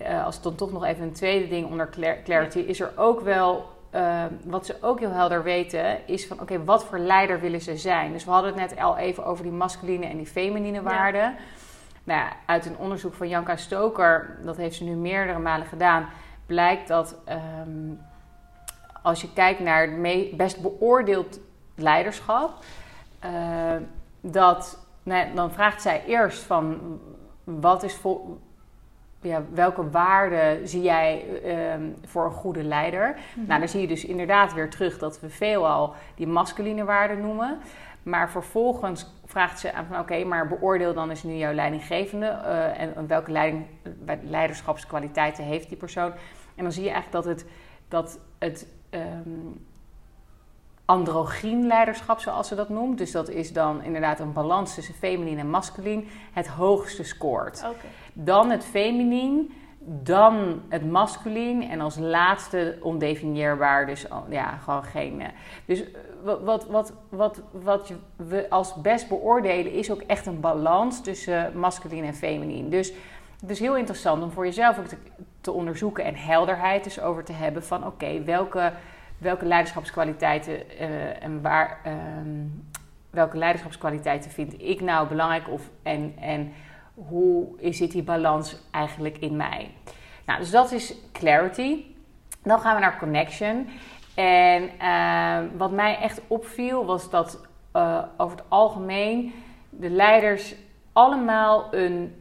[0.00, 1.88] uh, als dan toch nog even een tweede ding onder
[2.24, 6.64] clarity, is er ook wel, uh, wat ze ook heel helder weten, is van oké,
[6.64, 8.12] wat voor leider willen ze zijn?
[8.12, 11.20] Dus we hadden het net al even over die masculine en die feminine waarden.
[11.20, 11.34] Ja.
[12.04, 16.08] Nou, ja, uit een onderzoek van Janka Stoker, dat heeft ze nu meerdere malen gedaan,
[16.46, 17.16] blijkt dat
[17.62, 18.00] um,
[19.02, 21.38] als je kijkt naar het best beoordeeld
[21.74, 22.52] leiderschap,
[24.20, 26.78] dat, nou, dan vraagt zij eerst van
[27.44, 28.40] wat is vol,
[29.20, 33.18] ja, welke waarde zie jij ehm, voor een goede leider?
[33.34, 33.46] Mhm.
[33.46, 37.58] Nou, dan zie je dus inderdaad weer terug dat we veelal die masculine waarden noemen.
[38.02, 42.80] Maar vervolgens vraagt ze aan van oké, maar beoordeel dan eens nu jouw leidinggevende uh,
[42.80, 43.66] en, welke leiding,
[44.22, 46.12] leiderschapskwaliteiten heeft die persoon.
[46.54, 47.46] En dan zie je eigenlijk dat het,
[47.88, 49.66] dat het um,
[50.90, 52.98] androgyn leiderschap, zoals ze dat noemt.
[52.98, 56.08] Dus dat is dan inderdaad een balans tussen feminien en masculien.
[56.32, 57.64] Het hoogste scoort.
[58.12, 59.52] Dan het feminien,
[60.02, 63.86] dan het masculien en als laatste ondefinieerbaar.
[63.86, 65.20] Dus oh, ja, gewoon geen.
[65.20, 65.28] Eh,
[65.64, 65.88] dus eh,
[66.22, 71.58] wat, wat, wat, wat, wat we als best beoordelen is ook echt een balans tussen
[71.58, 72.70] masculien en feminien.
[72.70, 72.92] Dus
[73.40, 74.96] het is heel interessant om voor jezelf ook te,
[75.40, 78.72] te onderzoeken en helderheid dus over te hebben van oké, welke
[79.20, 82.44] welke leiderschapskwaliteiten uh, en waar, ehm,
[83.10, 86.52] welke leiderschapskwaliteiten vind ik nou belangrijk of, en, en
[86.94, 89.70] hoe zit die balans eigenlijk in mij?
[90.26, 91.84] Nou, dus dat is clarity.
[92.42, 93.68] Dan gaan we naar connection.
[94.14, 97.40] En ehm, wat mij echt opviel was dat
[97.76, 99.32] uh, over het algemeen
[99.70, 100.54] de leiders
[100.92, 102.14] allemaal een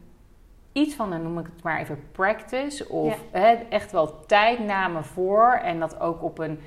[0.73, 3.23] iets van, dan noem ik het maar even practice, of
[3.69, 6.59] echt wel tijd namen voor en dat ook op een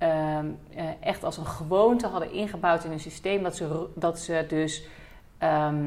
[0.00, 3.42] Ehm, eh, echt als een gewoonte hadden ingebouwd in een systeem.
[3.42, 4.82] Dat ze, dat ze dus
[5.38, 5.86] ehm,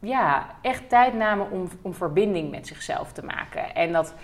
[0.00, 3.74] ja, echt tijd namen om, om verbinding met zichzelf te maken.
[3.74, 4.14] En dat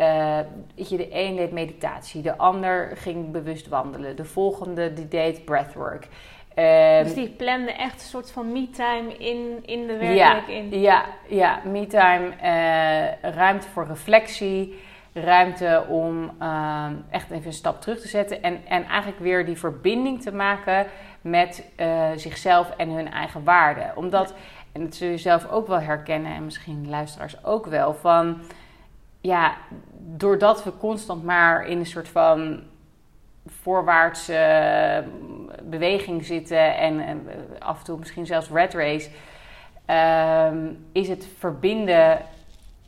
[0.00, 0.38] uh,
[0.74, 6.08] je, de een deed meditatie, de ander ging bewust wandelen, de volgende die deed breathwork.
[6.56, 10.80] Um, dus die plande echt een soort van me-time in, in de werkelijk ja, in.
[10.80, 14.80] Ja, ja me-time, uh, ruimte voor reflectie
[15.12, 18.42] ruimte om ehm, echt even een stap terug te zetten.
[18.42, 20.86] En, en eigenlijk weer die verbinding te maken
[21.20, 23.96] met uh, zichzelf en hun eigen waarden.
[23.96, 24.34] Omdat,
[24.72, 28.40] en dat zul je zelf ook wel herkennen, en misschien luisteraars ook wel, van
[29.20, 29.56] ja,
[29.98, 32.62] doordat we constant maar in een soort van
[33.46, 35.04] voorwaartse
[35.62, 37.26] beweging zitten en,
[37.58, 39.10] af en toe misschien zelfs red race,
[39.86, 42.18] ehm, is het verbinden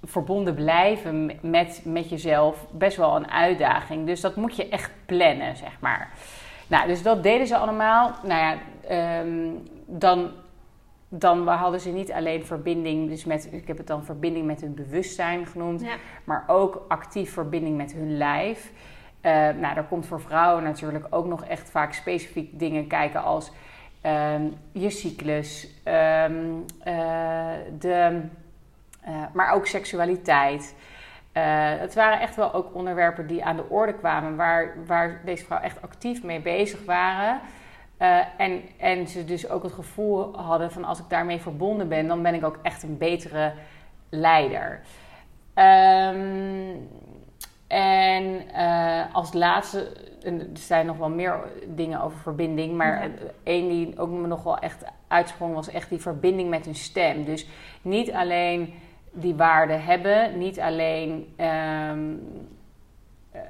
[0.04, 4.06] verbonden blijven met, met jezelf best wel een uitdaging.
[4.06, 6.12] Dus dat moet je echt plannen, zeg maar.
[6.66, 8.14] Nou, dus dat deden ze allemaal.
[8.22, 8.56] Nou ja,
[8.88, 9.48] ehm,
[9.86, 10.30] dan,
[11.08, 14.74] dan hadden ze niet alleen verbinding, dus met, ik heb het dan verbinding met hun
[14.74, 15.84] bewustzijn genoemd,
[16.24, 18.72] maar ook actief verbinding met hun lijf.
[19.22, 23.52] Uh, nou, daar komt voor vrouwen natuurlijk ook nog echt vaak specifiek dingen kijken als
[24.00, 26.24] ehm, je cyclus, eh,
[27.78, 28.20] de
[29.08, 30.74] uh, maar ook seksualiteit.
[31.36, 31.42] Uh,
[31.78, 35.60] het waren echt wel ook onderwerpen die aan de orde kwamen, waar, waar deze vrouw
[35.60, 37.40] echt actief mee bezig waren.
[37.98, 42.06] Uh, en, en ze dus ook het gevoel hadden van als ik daarmee verbonden ben,
[42.06, 43.52] dan ben ik ook echt een betere
[44.08, 44.80] leider.
[45.54, 46.88] Um,
[47.66, 48.42] en
[49.12, 53.10] als laatste, er zijn nog wel meer dingen over verbinding, maar ja.
[53.42, 57.24] één die ook me nog wel echt uitsprong was echt die verbinding met hun stem.
[57.24, 57.46] Dus
[57.82, 58.74] niet alleen
[59.14, 60.38] die waarden hebben.
[60.38, 62.22] Niet alleen um,
[63.34, 63.40] uh,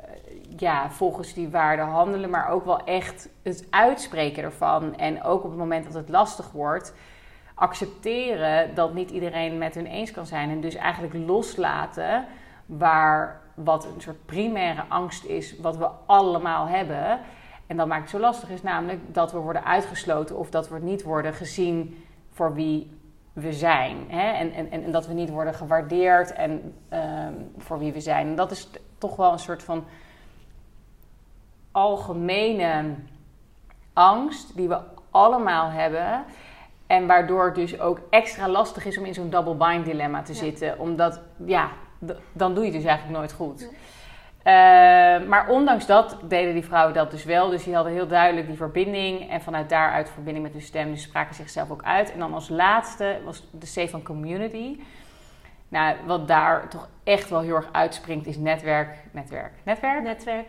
[0.56, 4.96] ja, volgens die waarden handelen, maar ook wel echt het uitspreken ervan.
[4.96, 6.94] En ook op het moment dat het lastig wordt,
[7.54, 10.50] accepteren dat niet iedereen met hun eens kan zijn.
[10.50, 12.24] En dus eigenlijk loslaten
[12.66, 17.20] waar wat een soort primaire angst is, wat we allemaal hebben.
[17.66, 20.78] En dat maakt het zo lastig is namelijk dat we worden uitgesloten of dat we
[20.78, 22.90] niet worden gezien voor wie
[23.34, 23.96] we zijn.
[24.08, 24.30] Hè?
[24.32, 28.26] En, en, en dat we niet worden gewaardeerd en um, voor wie we zijn.
[28.26, 29.84] En dat is toch wel een soort van
[31.72, 32.94] algemene
[33.92, 34.78] angst die we
[35.10, 36.24] allemaal hebben.
[36.86, 40.34] En waardoor het dus ook extra lastig is om in zo'n double bind dilemma te
[40.34, 40.78] zitten.
[40.78, 41.70] Omdat, ja,
[42.32, 43.70] dan doe je dus eigenlijk nooit goed.
[44.44, 44.52] Eh,
[45.26, 47.50] maar ondanks dat deden die vrouwen dat dus wel.
[47.50, 49.30] Dus die hadden heel duidelijk die verbinding.
[49.30, 50.90] En vanuit daaruit verbinding met hun stem.
[50.90, 52.12] Dus spraken zichzelf ook uit.
[52.12, 54.80] En dan als laatste was de C van Community.
[55.68, 60.02] Nou, wat daar toch echt wel heel erg uitspringt is netwerk, netwerk, netwerk.
[60.02, 60.46] Netwerk.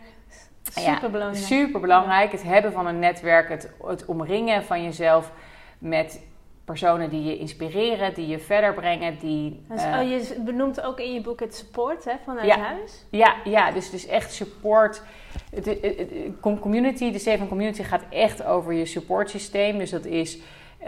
[0.62, 1.40] Super belangrijk.
[1.40, 2.32] Ja, super belangrijk.
[2.32, 5.32] Het hebben van een netwerk, het, het omringen van jezelf
[5.78, 6.20] met
[6.66, 9.18] personen die je inspireren, die je verder brengen.
[9.18, 13.04] Die, dus, uh, oh, je benoemt ook in je boek het support hè, vanuit huis?
[13.10, 15.02] Ja, ja, dus, dus echt support.
[15.50, 19.78] De, community, de Seven Community gaat echt over je support systeem.
[19.78, 20.38] Dus dat is,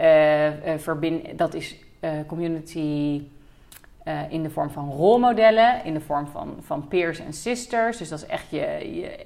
[0.01, 1.75] uh, verbind, dat is
[2.27, 3.23] community
[4.29, 7.97] in de vorm van rolmodellen, in de vorm van, van peers en sisters.
[7.97, 8.59] Dus dat is echt je,
[8.93, 9.25] je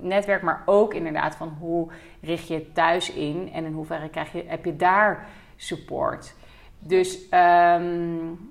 [0.00, 1.88] netwerk, maar ook inderdaad van hoe
[2.20, 6.34] richt je het thuis in en in hoeverre krijg je, heb je daar support.
[6.78, 8.50] Dus um,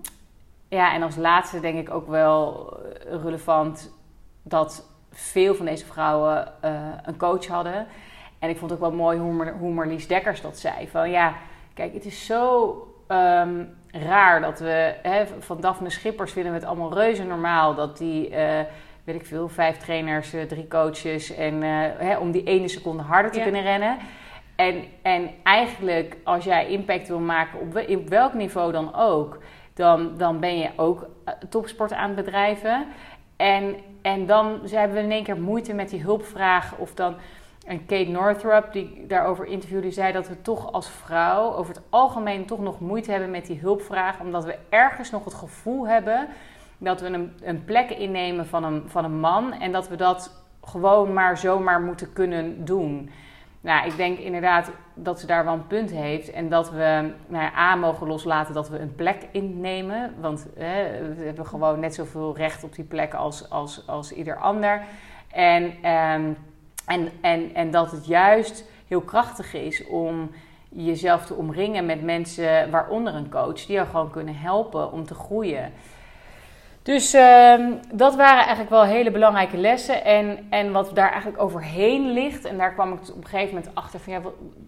[0.68, 2.74] ja, en als laatste denk ik ook wel
[3.10, 3.94] relevant
[4.44, 6.72] dat veel van deze vrouwen uh,
[7.04, 7.88] een coach hadden.
[8.40, 10.88] En ik vond het ook wel mooi hoe, hoe Marlies Dekkers dat zei.
[10.88, 11.36] Van ja,
[11.74, 12.70] kijk, het is zo
[13.08, 14.96] um, raar dat we...
[15.02, 17.76] Hè, van Daphne Schippers vinden we het allemaal reuze normaal...
[17.76, 18.60] dat die, uh,
[19.04, 21.36] weet ik veel, vijf trainers, drie coaches...
[21.36, 23.44] en hè, om die ene seconde harder te ja.
[23.44, 23.98] kunnen rennen...
[24.56, 27.74] En, en eigenlijk, als jij impact wil maken op,
[28.10, 29.38] welk niveau dan ook,
[29.74, 32.88] dan, dan ben je ook eh, topsport aan het bedrijven.
[33.36, 36.78] En, en dan hebben we in één keer moeite met die hulpvraag.
[36.78, 37.16] Of dan,
[37.66, 42.46] en Kate Northrup, die daarover interviewde, zei dat we toch als vrouw over het algemeen
[42.46, 44.20] toch nog moeite hebben met die hulpvraag.
[44.20, 46.28] Omdat we ergens nog het gevoel hebben
[46.78, 49.54] dat we een, een plek innemen van een, van een man.
[49.54, 53.10] En dat we dat gewoon maar zomaar moeten kunnen doen.
[53.66, 56.32] Nou, ik denk inderdaad dat ze daar wel een punt heeft.
[56.32, 60.14] En dat we nou ja, A mogen loslaten dat we een plek innemen.
[60.20, 60.64] Want we
[61.24, 64.82] hebben gewoon net zoveel recht op die plek als, als, als ieder ander.
[65.32, 66.38] En, um,
[66.86, 70.32] en, en, en dat het juist heel krachtig is om
[70.70, 75.14] jezelf te omringen met mensen, waaronder een coach, die jou gewoon kunnen helpen om te
[75.14, 75.74] groeien.
[76.86, 80.04] Dus uh, dat waren eigenlijk wel hele belangrijke lessen.
[80.04, 83.76] En, en wat daar eigenlijk overheen ligt, en daar kwam ik op een gegeven moment
[83.76, 84.22] achter van ja,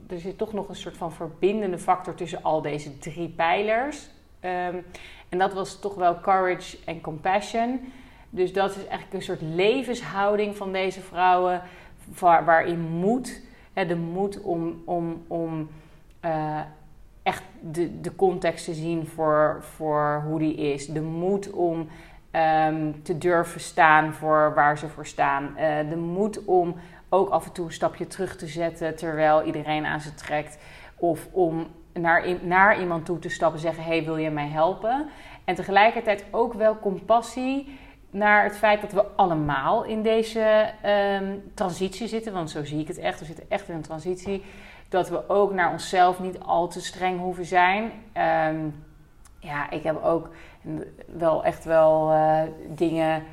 [0.09, 4.09] er zit toch nog een soort van verbindende factor tussen al deze drie pijlers.
[4.41, 4.85] Um,
[5.29, 7.93] en dat was toch wel courage en compassion.
[8.29, 11.61] Dus dat is eigenlijk een soort levenshouding van deze vrouwen,
[12.19, 13.41] waar, waarin moed,
[13.73, 15.69] hè, de moed om, om, om
[16.25, 16.59] uh,
[17.27, 20.87] echt de, de context te zien voor, voor hoe die is.
[20.87, 21.87] De moed om
[22.31, 25.43] um, te durven staan voor waar ze voor staan.
[25.43, 26.75] Uh, de moed om
[27.09, 30.57] ook af en toe een stapje terug te zetten terwijl iedereen aan ze trekt.
[30.95, 35.09] Of om naar, naar iemand toe te stappen en zeggen: Hey, wil je mij helpen?
[35.45, 37.77] En tegelijkertijd ook wel compassie
[38.09, 42.33] naar het feit dat we allemaal in deze um, transitie zitten.
[42.33, 43.19] Want zo zie ik het echt.
[43.19, 44.43] We zitten echt in een transitie
[44.89, 47.83] dat we ook naar onszelf niet al te streng hoeven zijn.
[48.53, 48.83] Um,
[49.39, 50.29] ja, ik heb ook
[51.07, 53.23] wel echt wel uh, dingen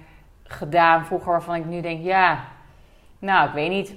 [0.43, 2.45] gedaan vroeger waarvan ik nu denk, ja,
[3.19, 3.95] nou, ik weet niet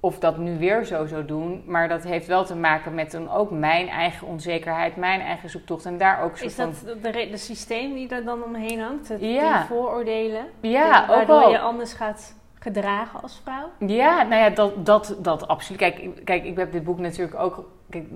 [0.00, 1.62] of dat nu weer zo zou doen.
[1.66, 5.84] Maar dat heeft wel te maken met dan ook mijn eigen onzekerheid, mijn eigen zoektocht.
[5.84, 6.98] En daar ook Is dat van...
[7.02, 9.08] de, de systeem die er dan omheen hangt?
[9.08, 9.66] Het, ja.
[9.66, 10.46] vooroordelen?
[10.60, 12.36] Ja, ook Waardoor je anders gaat
[12.72, 13.88] gedragen als vrouw?
[13.88, 15.80] Ja, nou ja, dat, dat, dat absoluut.
[15.80, 17.68] Kijk, kijk, ik heb dit boek natuurlijk ook...
[17.90, 18.06] Kijk,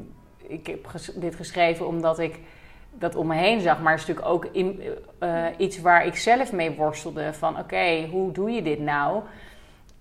[0.46, 2.40] ik heb dit geschreven omdat ik
[2.90, 3.80] dat om me heen zag.
[3.80, 4.82] Maar het is natuurlijk ook in,
[5.20, 7.32] uh, iets waar ik zelf mee worstelde.
[7.32, 9.22] Van oké, hoe doe je dit nou?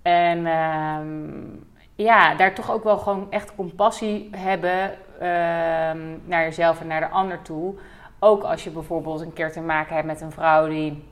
[0.01, 0.97] En uh,
[1.95, 5.27] ja, daar toch ook wel gewoon echt compassie hebben uh,
[6.25, 7.75] naar jezelf en naar de ander toe.
[8.19, 11.09] Ook als je bijvoorbeeld een keer te maken hebt met een vrouw die...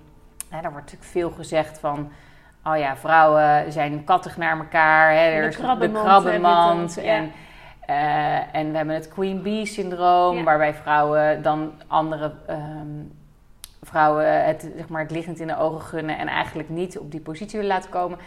[0.49, 2.11] Nou, daar wordt natuurlijk veel gezegd van
[2.63, 5.11] oh ja, vrouwen zijn kattig naar elkaar.
[5.11, 6.97] Hè, er is de krabbenmand.
[6.97, 7.31] En,
[7.89, 13.17] uh, en we hebben het Queen Bee syndroom, waarbij vrouwen dan andere um,
[13.81, 17.19] vrouwen het, zeg maar, het liggend in de ogen gunnen en eigenlijk niet op die
[17.19, 18.17] positie willen laten komen.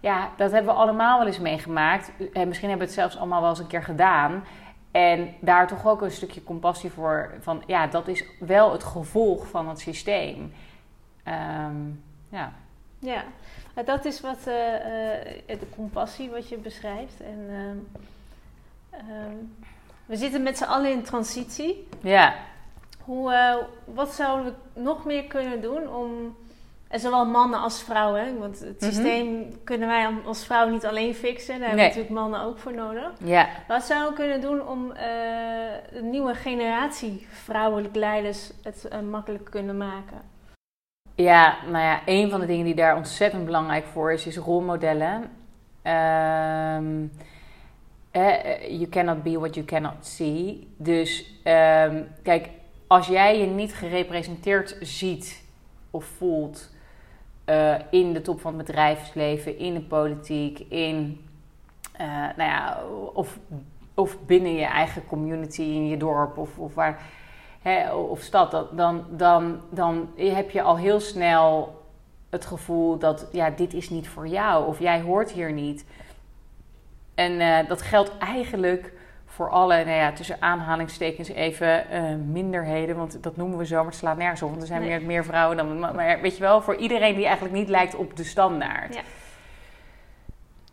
[0.00, 2.12] Ja, dat hebben we allemaal wel eens meegemaakt.
[2.32, 4.44] En misschien hebben we het zelfs allemaal wel eens een keer gedaan.
[4.90, 7.34] En daar toch ook een stukje compassie voor.
[7.40, 10.52] Van ja, dat is wel het gevolg van het systeem.
[11.68, 12.52] Um, ja.
[13.00, 13.22] Ja,
[13.84, 17.20] dat is wat uh, uh, de compassie wat je beschrijft.
[17.20, 17.56] En uh,
[19.10, 19.54] Um,
[20.06, 21.88] we zitten met z'n allen in transitie.
[22.02, 22.34] Ja.
[23.00, 23.54] Hoe, uh,
[23.94, 26.36] wat zouden we nog meer kunnen doen om
[26.88, 28.38] En zowel mannen als vrouwen, hè?
[28.38, 28.90] want het Mhm.
[28.92, 31.58] systeem kunnen wij als vrouw niet alleen fixen.
[31.58, 33.10] Daar hebben we natuurlijk mannen ook voor nodig.
[33.24, 33.48] Ja.
[33.68, 35.08] Wat zouden we kunnen doen om eh,
[35.92, 40.20] een nieuwe generatie vrouwelijke leiders het eh, makkelijk kunnen maken?
[41.18, 45.30] Ja, nou ja, een van de dingen die daar ontzettend belangrijk voor is, is rolmodellen.
[45.82, 47.06] Ehm,
[48.10, 50.68] eh, you cannot be what you cannot see.
[50.76, 52.48] Dus ehm, kijk,
[52.86, 55.44] als jij je niet gerepresenteerd ziet
[55.90, 56.70] of voelt
[57.44, 61.26] eh, in de top van het bedrijfsleven, in de politiek, in,
[61.92, 62.82] eh, nou ja,
[63.14, 63.38] of,
[63.94, 67.02] of binnen je eigen community, in je dorp of, of waar
[67.62, 71.76] hè, of stad, dat- dan, dan, dan heb je al heel snel
[72.30, 75.84] het gevoel dat ja, dit is niet voor jou of jij hoort hier niet.
[77.14, 78.92] En eh, dat geldt eigenlijk
[79.26, 83.84] voor alle, nou ja, tussen aanhalingstekens even eh, minderheden, want dat noemen we zo, maar
[83.86, 84.88] het slaat nergens op, want er zijn Nee.
[84.90, 87.94] meer, meer vrouwen dan, maar, maar weet je wel, voor iedereen die eigenlijk niet lijkt
[87.94, 88.94] op de standaard.
[88.94, 89.00] Ja.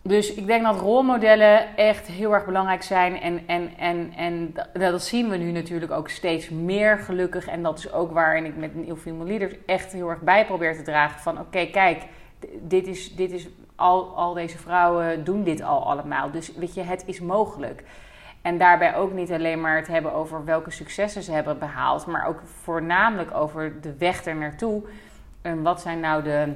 [0.08, 3.22] Dus ik denk dat rolmodellen echt heel erg belangrijk zijn.
[3.22, 7.48] En, en, en, en dat, zien we nu natuurlijk ook steeds meer gelukkig.
[7.48, 10.76] En dat is ook waarin ik met New Female Leaders echt heel erg bij probeer
[10.76, 11.22] te dragen.
[11.22, 12.04] Van oké, kijk,
[12.62, 16.32] dit is, dit is al, al deze vrouwen doen dit al allemaal.
[16.32, 17.84] Dus weet je, het is mogelijk.
[18.42, 22.06] En daarbij ook niet alleen maar het hebben over welke successen ze hebben behaald.
[22.06, 24.84] Maar ook voornamelijk over de weg er naartoe.
[25.42, 26.54] En wat zijn nou de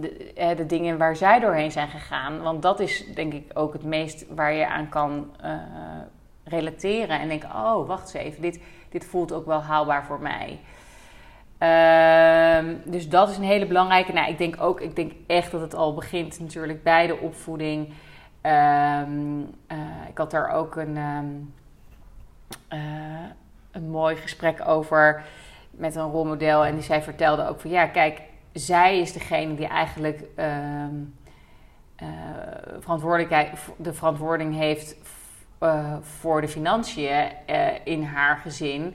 [0.00, 2.42] de, de dingen waar zij doorheen zijn gegaan.
[2.42, 5.52] Want dat is denk ik ook het meest waar je aan kan eh,
[6.44, 7.20] relateren.
[7.20, 10.58] En denken, oh, wacht eens even, dit, dit voelt ook wel haalbaar voor mij.
[11.58, 14.12] Ehm, dus dat is een hele belangrijke.
[14.12, 17.92] Nou, ik denk ook, ik denk echt dat het al begint natuurlijk bij de opvoeding.
[18.40, 19.78] Ehm, eh,
[20.08, 21.26] ik had daar ook een, ehm,
[22.68, 23.30] eh,
[23.70, 25.24] een mooi gesprek over
[25.70, 26.64] met een rolmodel.
[26.64, 28.20] En die zij vertelde ook van, ja, kijk,
[28.52, 30.94] zij is degene die eigenlijk ehm,
[32.00, 32.08] eh,
[32.78, 34.96] verantwoordelijkheid, de verantwoording heeft
[35.58, 38.94] eh, voor de financiën eh, in haar gezin.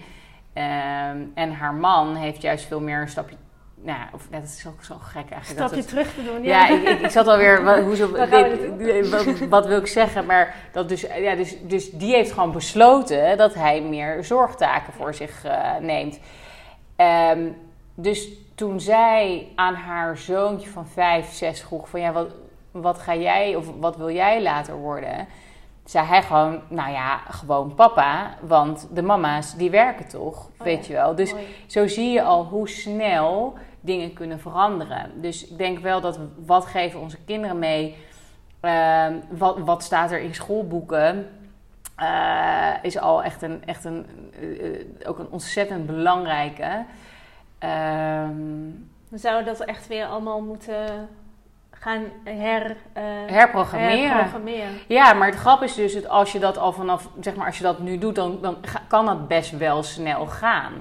[0.53, 3.35] Ehm, en haar man heeft juist veel meer een stapje.
[3.75, 5.67] Nou, ja, of, dat is ook zo gek eigenlijk.
[5.67, 6.43] Stapje terug te doen.
[6.43, 7.63] ja, ik, ik, ik zat alweer.
[7.63, 10.25] Wat, hoezo, dit- wat, wat wil ik zeggen?
[10.25, 15.13] Maar dat dus, ja, dus, dus die heeft gewoon besloten dat hij meer zorgtaken voor
[15.13, 15.43] zich
[15.79, 16.19] neemt.
[16.95, 17.47] Ehm,
[17.95, 22.33] dus toen zij aan haar zoontje van vijf, zes vroeg: van ja, wat,
[22.71, 25.27] wat ga jij of wat wil jij later worden?
[25.83, 28.35] Zei hij gewoon, nou ja, gewoon papa.
[28.41, 31.15] Want de mama's, die werken toch, Oh weet ja, je wel.
[31.15, 31.33] Dus
[31.65, 35.21] zo zie je al hoe snel dingen kunnen veranderen.
[35.21, 37.97] Dus ik denk wel dat wat geven onze kinderen mee?
[38.59, 41.27] Ehm, wat, wat staat er in schoolboeken?
[41.95, 44.05] eh, is al echt een, echt een,
[44.39, 46.85] eh, eh, ook een ontzettend belangrijke.
[47.65, 48.69] Ehm,
[49.09, 51.09] We zouden dat echt weer allemaal moeten
[51.71, 54.09] gaan her, eh, herprogrammeren.
[54.09, 54.69] herprogrammeren.
[54.87, 57.57] Ja, maar het grap is dus dat als je dat al vanaf, zeg maar, als
[57.57, 58.57] je dat nu doet, dan, dan
[58.87, 60.73] kan dat best wel snel gaan.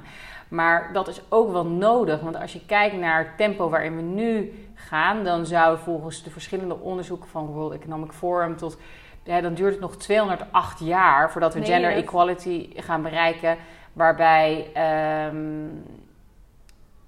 [0.49, 4.03] Maar dat is ook wel nodig, want als je kijkt naar het tempo waarin we
[4.03, 8.79] nu gaan, dan zou volgens de verschillende onderzoeken van World Economic Forum tot,
[9.23, 13.57] ja, dan duurt het nog 208 jaar voordat we Nee, gender equality gaan bereiken,
[13.93, 15.37] waarbij ehm,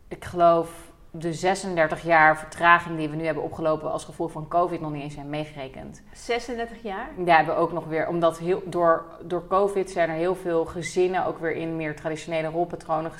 [0.08, 4.80] ik geloof de 36 jaar vertraging die we nu hebben opgelopen als gevolg van COVID
[4.80, 6.02] nog niet eens zijn meegerekend.
[6.12, 7.08] 36 jaar.
[7.24, 10.64] Ja, hebben we ook nog weer, omdat heel, door, door COVID zijn er heel veel
[10.64, 13.12] gezinnen ook weer in meer traditionele rolpatronen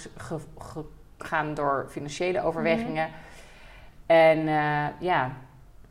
[1.18, 3.09] gegaan door financiële overwegingen.
[4.07, 5.32] En eh, ja,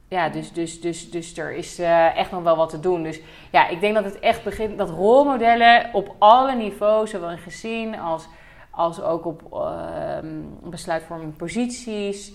[0.08, 3.04] ja dus, dus, dus, dus er is eh, echt nog wel wat te doen.
[3.04, 3.20] Dus
[3.52, 8.00] ja, ik denk dat het echt begint, dat rolmodellen op alle niveaus, zowel in gezin
[8.00, 8.28] als,
[8.76, 10.28] als ook op ehm
[10.64, 12.34] besluitvorming posities,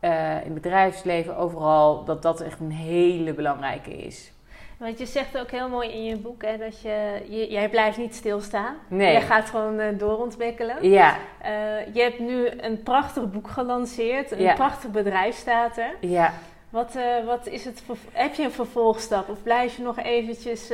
[0.00, 4.32] eh, in het bedrijfsleven, overal, dat dat echt een hele belangrijke is.
[4.78, 7.98] Want je zegt ook heel mooi in je boek hè, dat je, je, jij blijft
[7.98, 8.74] niet stilstaan.
[8.88, 9.12] Nee.
[9.12, 10.88] Jij gaat gewoon eh, doorontwikkelen.
[10.90, 11.50] Ja, Eh,
[11.94, 14.30] je hebt nu een prachtig boek gelanceerd.
[14.32, 14.54] Een Ja.
[14.54, 15.94] prachtig bedrijf staat er.
[16.00, 16.32] ja,
[16.70, 17.82] Wat, wat is het?
[18.12, 19.28] Heb je een vervolgstap?
[19.28, 20.68] Of blijf je nog eventjes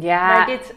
[0.00, 0.44] ja.
[0.44, 0.74] bij dit?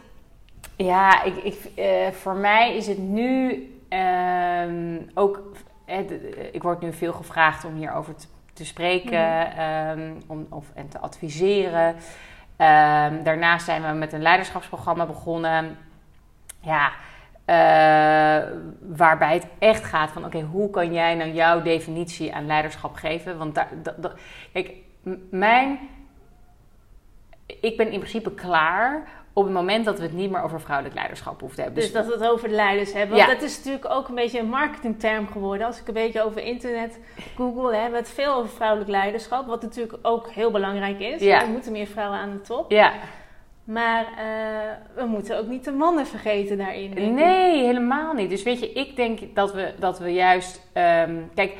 [0.86, 5.42] Ja, ik, ik, eh, voor mij is het nu ehm, ook.
[5.86, 10.66] eh, de- ik word nu veel gevraagd om hierover te, te spreken ehm, om, of,
[10.74, 11.96] en te adviseren.
[12.58, 15.78] Ehm, daarnaast zijn we met een leiderschapsprogramma begonnen.
[16.60, 16.92] Ja,
[17.46, 22.96] eh, waarbij het echt gaat van: oké, hoe kan jij nou jouw definitie aan leiderschap
[22.96, 23.38] geven?
[23.38, 24.16] Want daar, dat, dat-
[24.54, 24.72] kijk,
[25.30, 25.80] mijn
[27.46, 30.96] ik ben in principe klaar op het moment dat we het niet meer over vrouwelijk
[30.96, 31.82] leiderschap hoeven te hebben.
[31.82, 33.18] Dus, dat we het over de leiders hebben.
[33.18, 35.68] Want dat is natuurlijk ook een beetje een marketingterm geworden.
[35.68, 37.00] Als ik een beetje over internet
[37.36, 39.48] google, hebben we het veel over vrouwelijk leiderschap.
[39.48, 41.22] Wat natuurlijk ook heel belangrijk is.
[41.22, 41.42] Ja.
[41.42, 42.72] Er moeten meer vrouwen aan de top.
[42.72, 42.92] Ja.
[43.64, 47.14] Maar uh, we moeten ook niet de mannen vergeten daarin.
[47.14, 48.30] Nee, helemaal niet.
[48.30, 50.62] Dus weet je, ik denk dat we, dat we juist.
[50.74, 51.58] Um, kijk,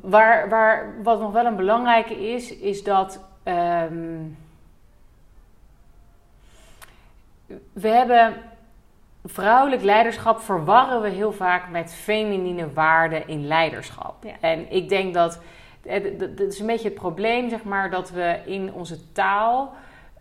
[0.00, 3.24] waar, waar, wat nog wel een belangrijke is, is dat.
[3.44, 4.39] Um,
[7.72, 8.36] we hebben
[9.24, 14.24] vrouwelijk leiderschap verwarren we heel vaak met feminine waarden in leiderschap.
[14.40, 15.40] En ik denk dat
[16.18, 19.72] dat is een beetje het probleem, zeg maar, dat we in onze taal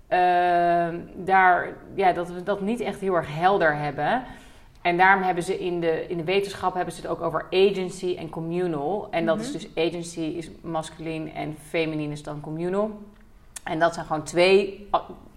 [0.10, 4.24] uh, daar, ja, dat we dat niet echt heel erg helder hebben.
[4.82, 8.16] En daarom hebben ze in de, in de wetenschap hebben ze het ook over agency
[8.18, 9.08] en communal.
[9.12, 9.58] En dat is mhm.
[9.58, 13.00] dus agency is masculin en feminine is dan communal.
[13.64, 14.88] En dat zijn gewoon twee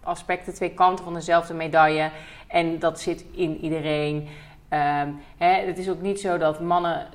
[0.03, 2.11] aspecten, twee kanten van dezelfde medaille.
[2.47, 4.29] En dat zit in iedereen.
[4.71, 7.09] Um, hè, het is ook niet zo dat mannen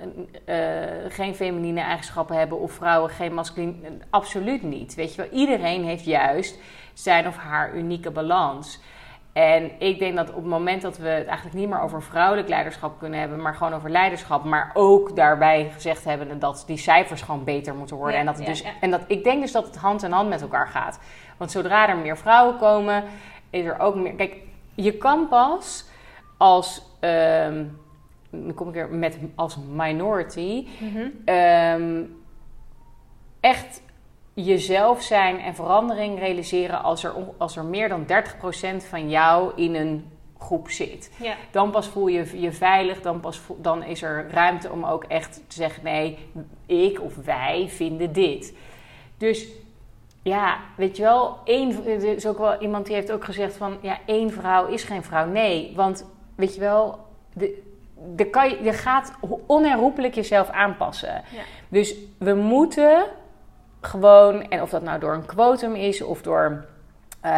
[0.45, 0.55] uh,
[1.09, 3.73] geen feminine eigenschappen hebben of vrouwen geen masculine.
[4.09, 4.95] Absoluut niet.
[4.95, 6.59] Weet je wel, iedereen heeft juist
[6.93, 8.79] zijn of haar unieke balans.
[9.38, 12.47] En ik denk dat op het moment dat we het eigenlijk niet meer over vrouwelijk
[12.47, 17.21] leiderschap kunnen hebben, maar gewoon over leiderschap, maar ook daarbij gezegd hebben dat die cijfers
[17.21, 18.19] gewoon beter moeten worden.
[18.19, 20.41] en, dat het dus, en dat, ik denk dus dat het hand in hand met
[20.41, 20.99] elkaar gaat.
[21.38, 23.03] Want zodra er meer vrouwen komen,
[23.49, 24.13] is er ook meer.
[24.13, 24.35] Kijk,
[24.75, 25.85] je kan pas
[26.38, 26.81] als.
[26.99, 27.79] Um,
[28.29, 30.67] dan kom ik er met als minority.
[30.79, 31.07] Mhm.
[31.25, 32.03] Ehm,
[33.39, 33.81] echt
[34.45, 38.05] jezelf zijn en verandering realiseren als er, als er meer dan
[38.83, 41.11] 30% van jou in een groep zit.
[41.21, 41.35] Ja.
[41.51, 45.33] Dan pas voel je je veilig, dan, pas dan is er ruimte om ook echt
[45.33, 46.17] te zeggen: nee,
[46.65, 48.53] ik of wij vinden dit.
[49.17, 49.47] Dus
[50.23, 53.77] ja, weet je wel, één, er is ook wel iemand die heeft ook gezegd van
[53.81, 55.25] ja, één vrouw is geen vrouw.
[55.25, 56.99] Nee, want weet je wel,
[57.33, 57.63] de,
[58.15, 59.13] de kan je, je gaat
[59.45, 61.23] onherroepelijk jezelf aanpassen.
[61.31, 61.41] Ja.
[61.67, 63.05] Dus we moeten
[63.82, 66.65] gewoon, en of dat nou door een quotum is of door.
[67.25, 67.32] Uh,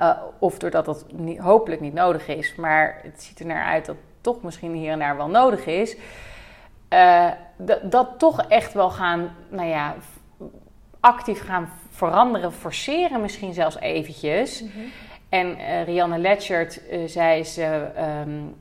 [0.00, 3.86] uh, of doordat dat niet, hopelijk niet nodig is, maar het ziet er naar uit
[3.86, 5.96] dat toch misschien hier en daar wel nodig is.
[6.92, 7.30] Uh,
[7.82, 9.94] dat toch echt wel gaan, nou ja,
[11.00, 14.62] actief gaan veranderen, forceren misschien zelfs eventjes.
[14.62, 14.90] Mm -hmm.
[15.28, 18.56] En Rianne Letchert, zij is um,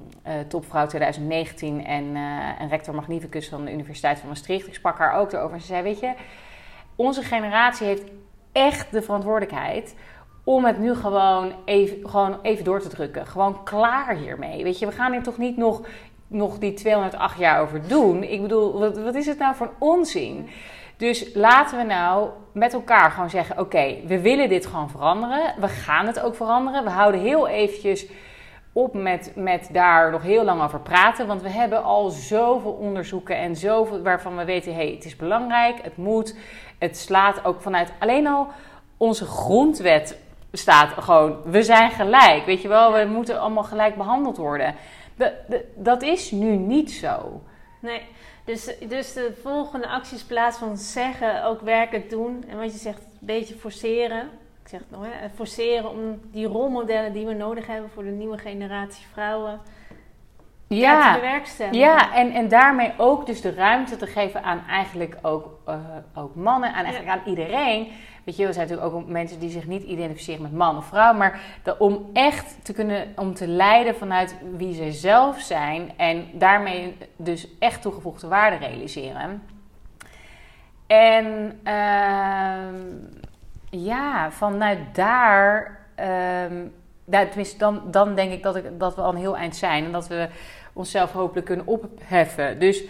[0.47, 2.15] topvrouw 2019 en,
[2.59, 4.67] en rector magnificus van de Universiteit van Maastricht.
[4.67, 6.13] Ik sprak haar ook erover en ze zei, weet je
[6.95, 8.03] onze generatie heeft
[8.51, 9.95] echt de verantwoordelijkheid
[10.43, 13.27] om het nu gewoon even, gewoon even door te drukken.
[13.27, 14.63] Gewoon klaar hiermee.
[14.63, 15.81] Weet je, we gaan hier toch niet nog,
[16.27, 18.23] nog die 208 jaar over doen.
[18.23, 20.49] Ik bedoel, wat, wat is het nou voor onzin?
[20.97, 25.53] Dus laten we nou met elkaar gewoon zeggen: oké, we willen dit gewoon veranderen.
[25.59, 26.83] We gaan het ook veranderen.
[26.83, 28.05] We houden heel eventjes
[28.76, 31.28] op met, met daar nog heel lang over praten.
[31.28, 35.78] Want we hebben al zoveel onderzoeken en zoveel waarvan we weten: hey, het is belangrijk,
[35.82, 36.36] het moet.
[36.78, 38.47] Het slaat ook vanuit alleen al
[38.97, 40.17] onze grondwet
[40.51, 42.45] staat gewoon: we zijn gelijk.
[42.45, 44.76] Weet je wel, we moeten allemaal gelijk behandeld worden.
[45.76, 47.41] dat is nu niet zo.
[47.80, 48.01] Nee.
[48.45, 52.43] Dus, dus de volgende acties plaats van zeggen, ook werken doen.
[52.47, 54.30] En wat je zegt, een beetje forceren
[54.66, 58.09] ik zeg het nog, hè, forceren om die rolmodellen die we nodig hebben voor de
[58.09, 59.61] nieuwe generatie vrouwen
[60.68, 61.80] ja, te bewerkstelligen.
[61.80, 65.76] Ja, en, en daarmee ook dus de ruimte te geven aan eigenlijk ook, uh,
[66.16, 67.91] ook mannen, aan eigenlijk aan iedereen.
[68.24, 71.13] Weet je, er zijn natuurlijk ook mensen die zich niet identificeren met man of vrouw,
[71.13, 71.39] maar
[71.78, 77.47] om echt te kunnen, om te leiden vanuit wie ze zelf zijn en daarmee dus
[77.59, 79.43] echt toegevoegde waarde realiseren.
[80.88, 83.24] En uh,
[83.84, 85.80] ja, vanuit daar,
[86.49, 86.73] um,
[87.09, 89.91] tenminste, dan, dan denk ik dat, ik dat we al een heel eind zijn en
[89.91, 90.28] dat we
[90.73, 92.59] onszelf hopelijk kunnen opheffen.
[92.59, 92.84] Dus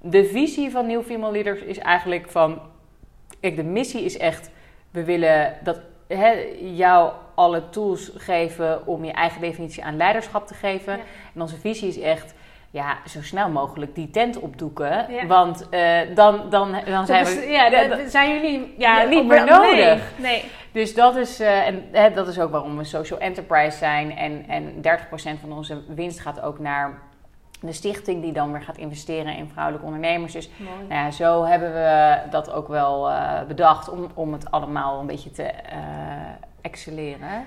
[0.00, 2.60] de visie van New Female Leaders is eigenlijk van,
[3.40, 4.50] kijk, de missie is echt,
[4.90, 10.54] we willen dat he, jou alle tools geven om je eigen definitie aan leiderschap te
[10.54, 10.92] geven.
[11.34, 12.34] En onze visie is echt
[12.76, 15.06] ja, zo snel mogelijk die tent opdoeken.
[15.28, 17.46] Want uh, dan, dan, dan zijn we...
[17.48, 20.12] Ja, zijn jullie ja, niet meer nodig.
[20.18, 24.16] Nee, Dus dat is, uh, en, hè, dat is ook waarom we social enterprise zijn.
[24.16, 24.72] En, en
[25.36, 27.02] 30% van onze winst gaat ook naar
[27.60, 30.32] de stichting die dan weer gaat investeren in vrouwelijke ondernemers.
[30.32, 30.50] Dus
[30.88, 35.06] nou ja, zo hebben we dat ook wel uh, bedacht om, om het allemaal een
[35.06, 35.50] beetje te
[36.60, 37.46] excelleren.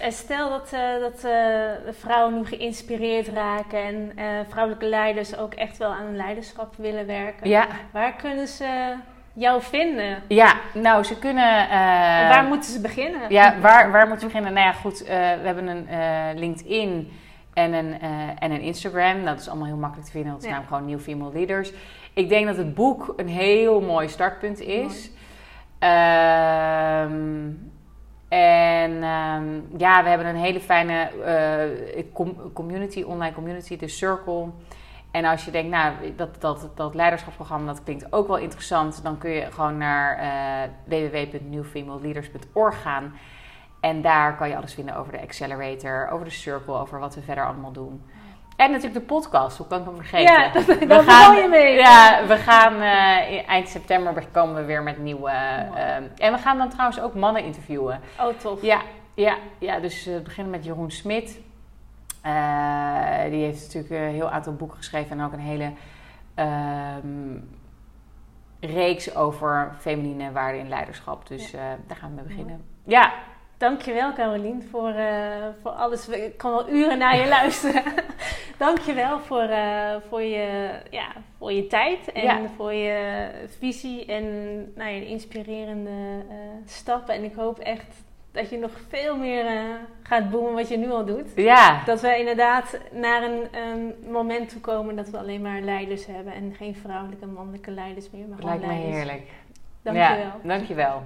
[0.00, 5.54] En stel dat, uh, dat uh, vrouwen nu geïnspireerd raken en uh, vrouwelijke leiders ook
[5.54, 7.48] echt wel aan een leiderschap willen werken.
[7.48, 7.66] Ja.
[7.92, 8.94] Waar kunnen ze
[9.32, 10.22] jou vinden?
[10.28, 11.68] Ja, nou, ze kunnen...
[12.28, 13.20] Waar moeten ze beginnen?
[13.28, 14.52] Ja, waar, waar moeten ze beginnen?
[14.52, 15.12] Nou ja, goed, we
[15.42, 15.86] hebben een
[16.38, 17.12] LinkedIn
[17.54, 18.00] en een,
[18.38, 19.24] en een Instagram.
[19.24, 20.32] Dat is allemaal heel makkelijk te vinden.
[20.32, 20.54] Dat is ja.
[20.54, 21.72] namelijk gewoon New Female Leaders.
[22.12, 25.10] Ik denk dat het boek een heel mooi startpunt is.
[25.78, 27.50] Ehm,
[28.28, 31.10] en ehm, ja, we hebben een hele fijne
[32.52, 34.46] community, online community, de Circle...
[35.10, 39.18] En als je denkt, nou, dat, dat, dat leiderschapsprogramma dat klinkt ook wel interessant, dan
[39.18, 43.14] kun je gewoon naar uh, www.newfemaleleaders.org gaan.
[43.80, 47.22] En daar kan je alles vinden over de Accelerator, over de Circle, over wat we
[47.22, 48.02] verder allemaal doen.
[48.58, 50.34] En natuurlijk de podcast, hoe kan ik hem vergeten?
[50.34, 51.74] Ja, dat, daar gaan, je mee.
[51.74, 55.30] Ja, we gaan uh, eind september komen we weer met nieuwe...
[55.30, 58.00] Uh, en we gaan dan trouwens ook mannen interviewen.
[58.20, 58.62] Oh, tof.
[58.62, 58.80] Ja,
[59.14, 61.40] ja, ja dus we beginnen met Jeroen Smit.
[62.26, 65.72] Uh, die heeft natuurlijk een heel aantal boeken geschreven en ook een hele
[66.36, 66.96] uh,
[68.60, 71.28] reeks over feminine waarden in leiderschap.
[71.28, 71.76] Dus ja.
[71.86, 72.64] daar gaan we mee beginnen.
[72.84, 73.12] Ja.
[73.58, 74.94] Dankjewel Carolien voor,
[75.62, 76.08] voor alles.
[76.08, 77.82] Ik kan wel uren naar je luisteren.
[78.58, 79.48] Dankjewel voor,
[80.08, 82.40] voor, je, ja, voor je tijd en ja.
[82.56, 83.28] voor je
[83.58, 84.24] visie en
[84.74, 86.24] nou, je inspirerende
[86.64, 87.14] stappen.
[87.14, 88.06] En ik hoop echt
[88.38, 91.32] dat je nog veel meer uh, gaat boomen wat je nu al doet.
[91.34, 91.84] Ja.
[91.84, 96.54] Dat we inderdaad naar een, moment toe komen dat we alleen maar leiders hebben en
[96.54, 98.28] geen vrouwelijke en mannelijke leiders meer.
[98.28, 99.30] Maar Lijkt me heerlijk.
[99.82, 100.40] Dank je wel.
[100.56, 101.02] Dank je wel.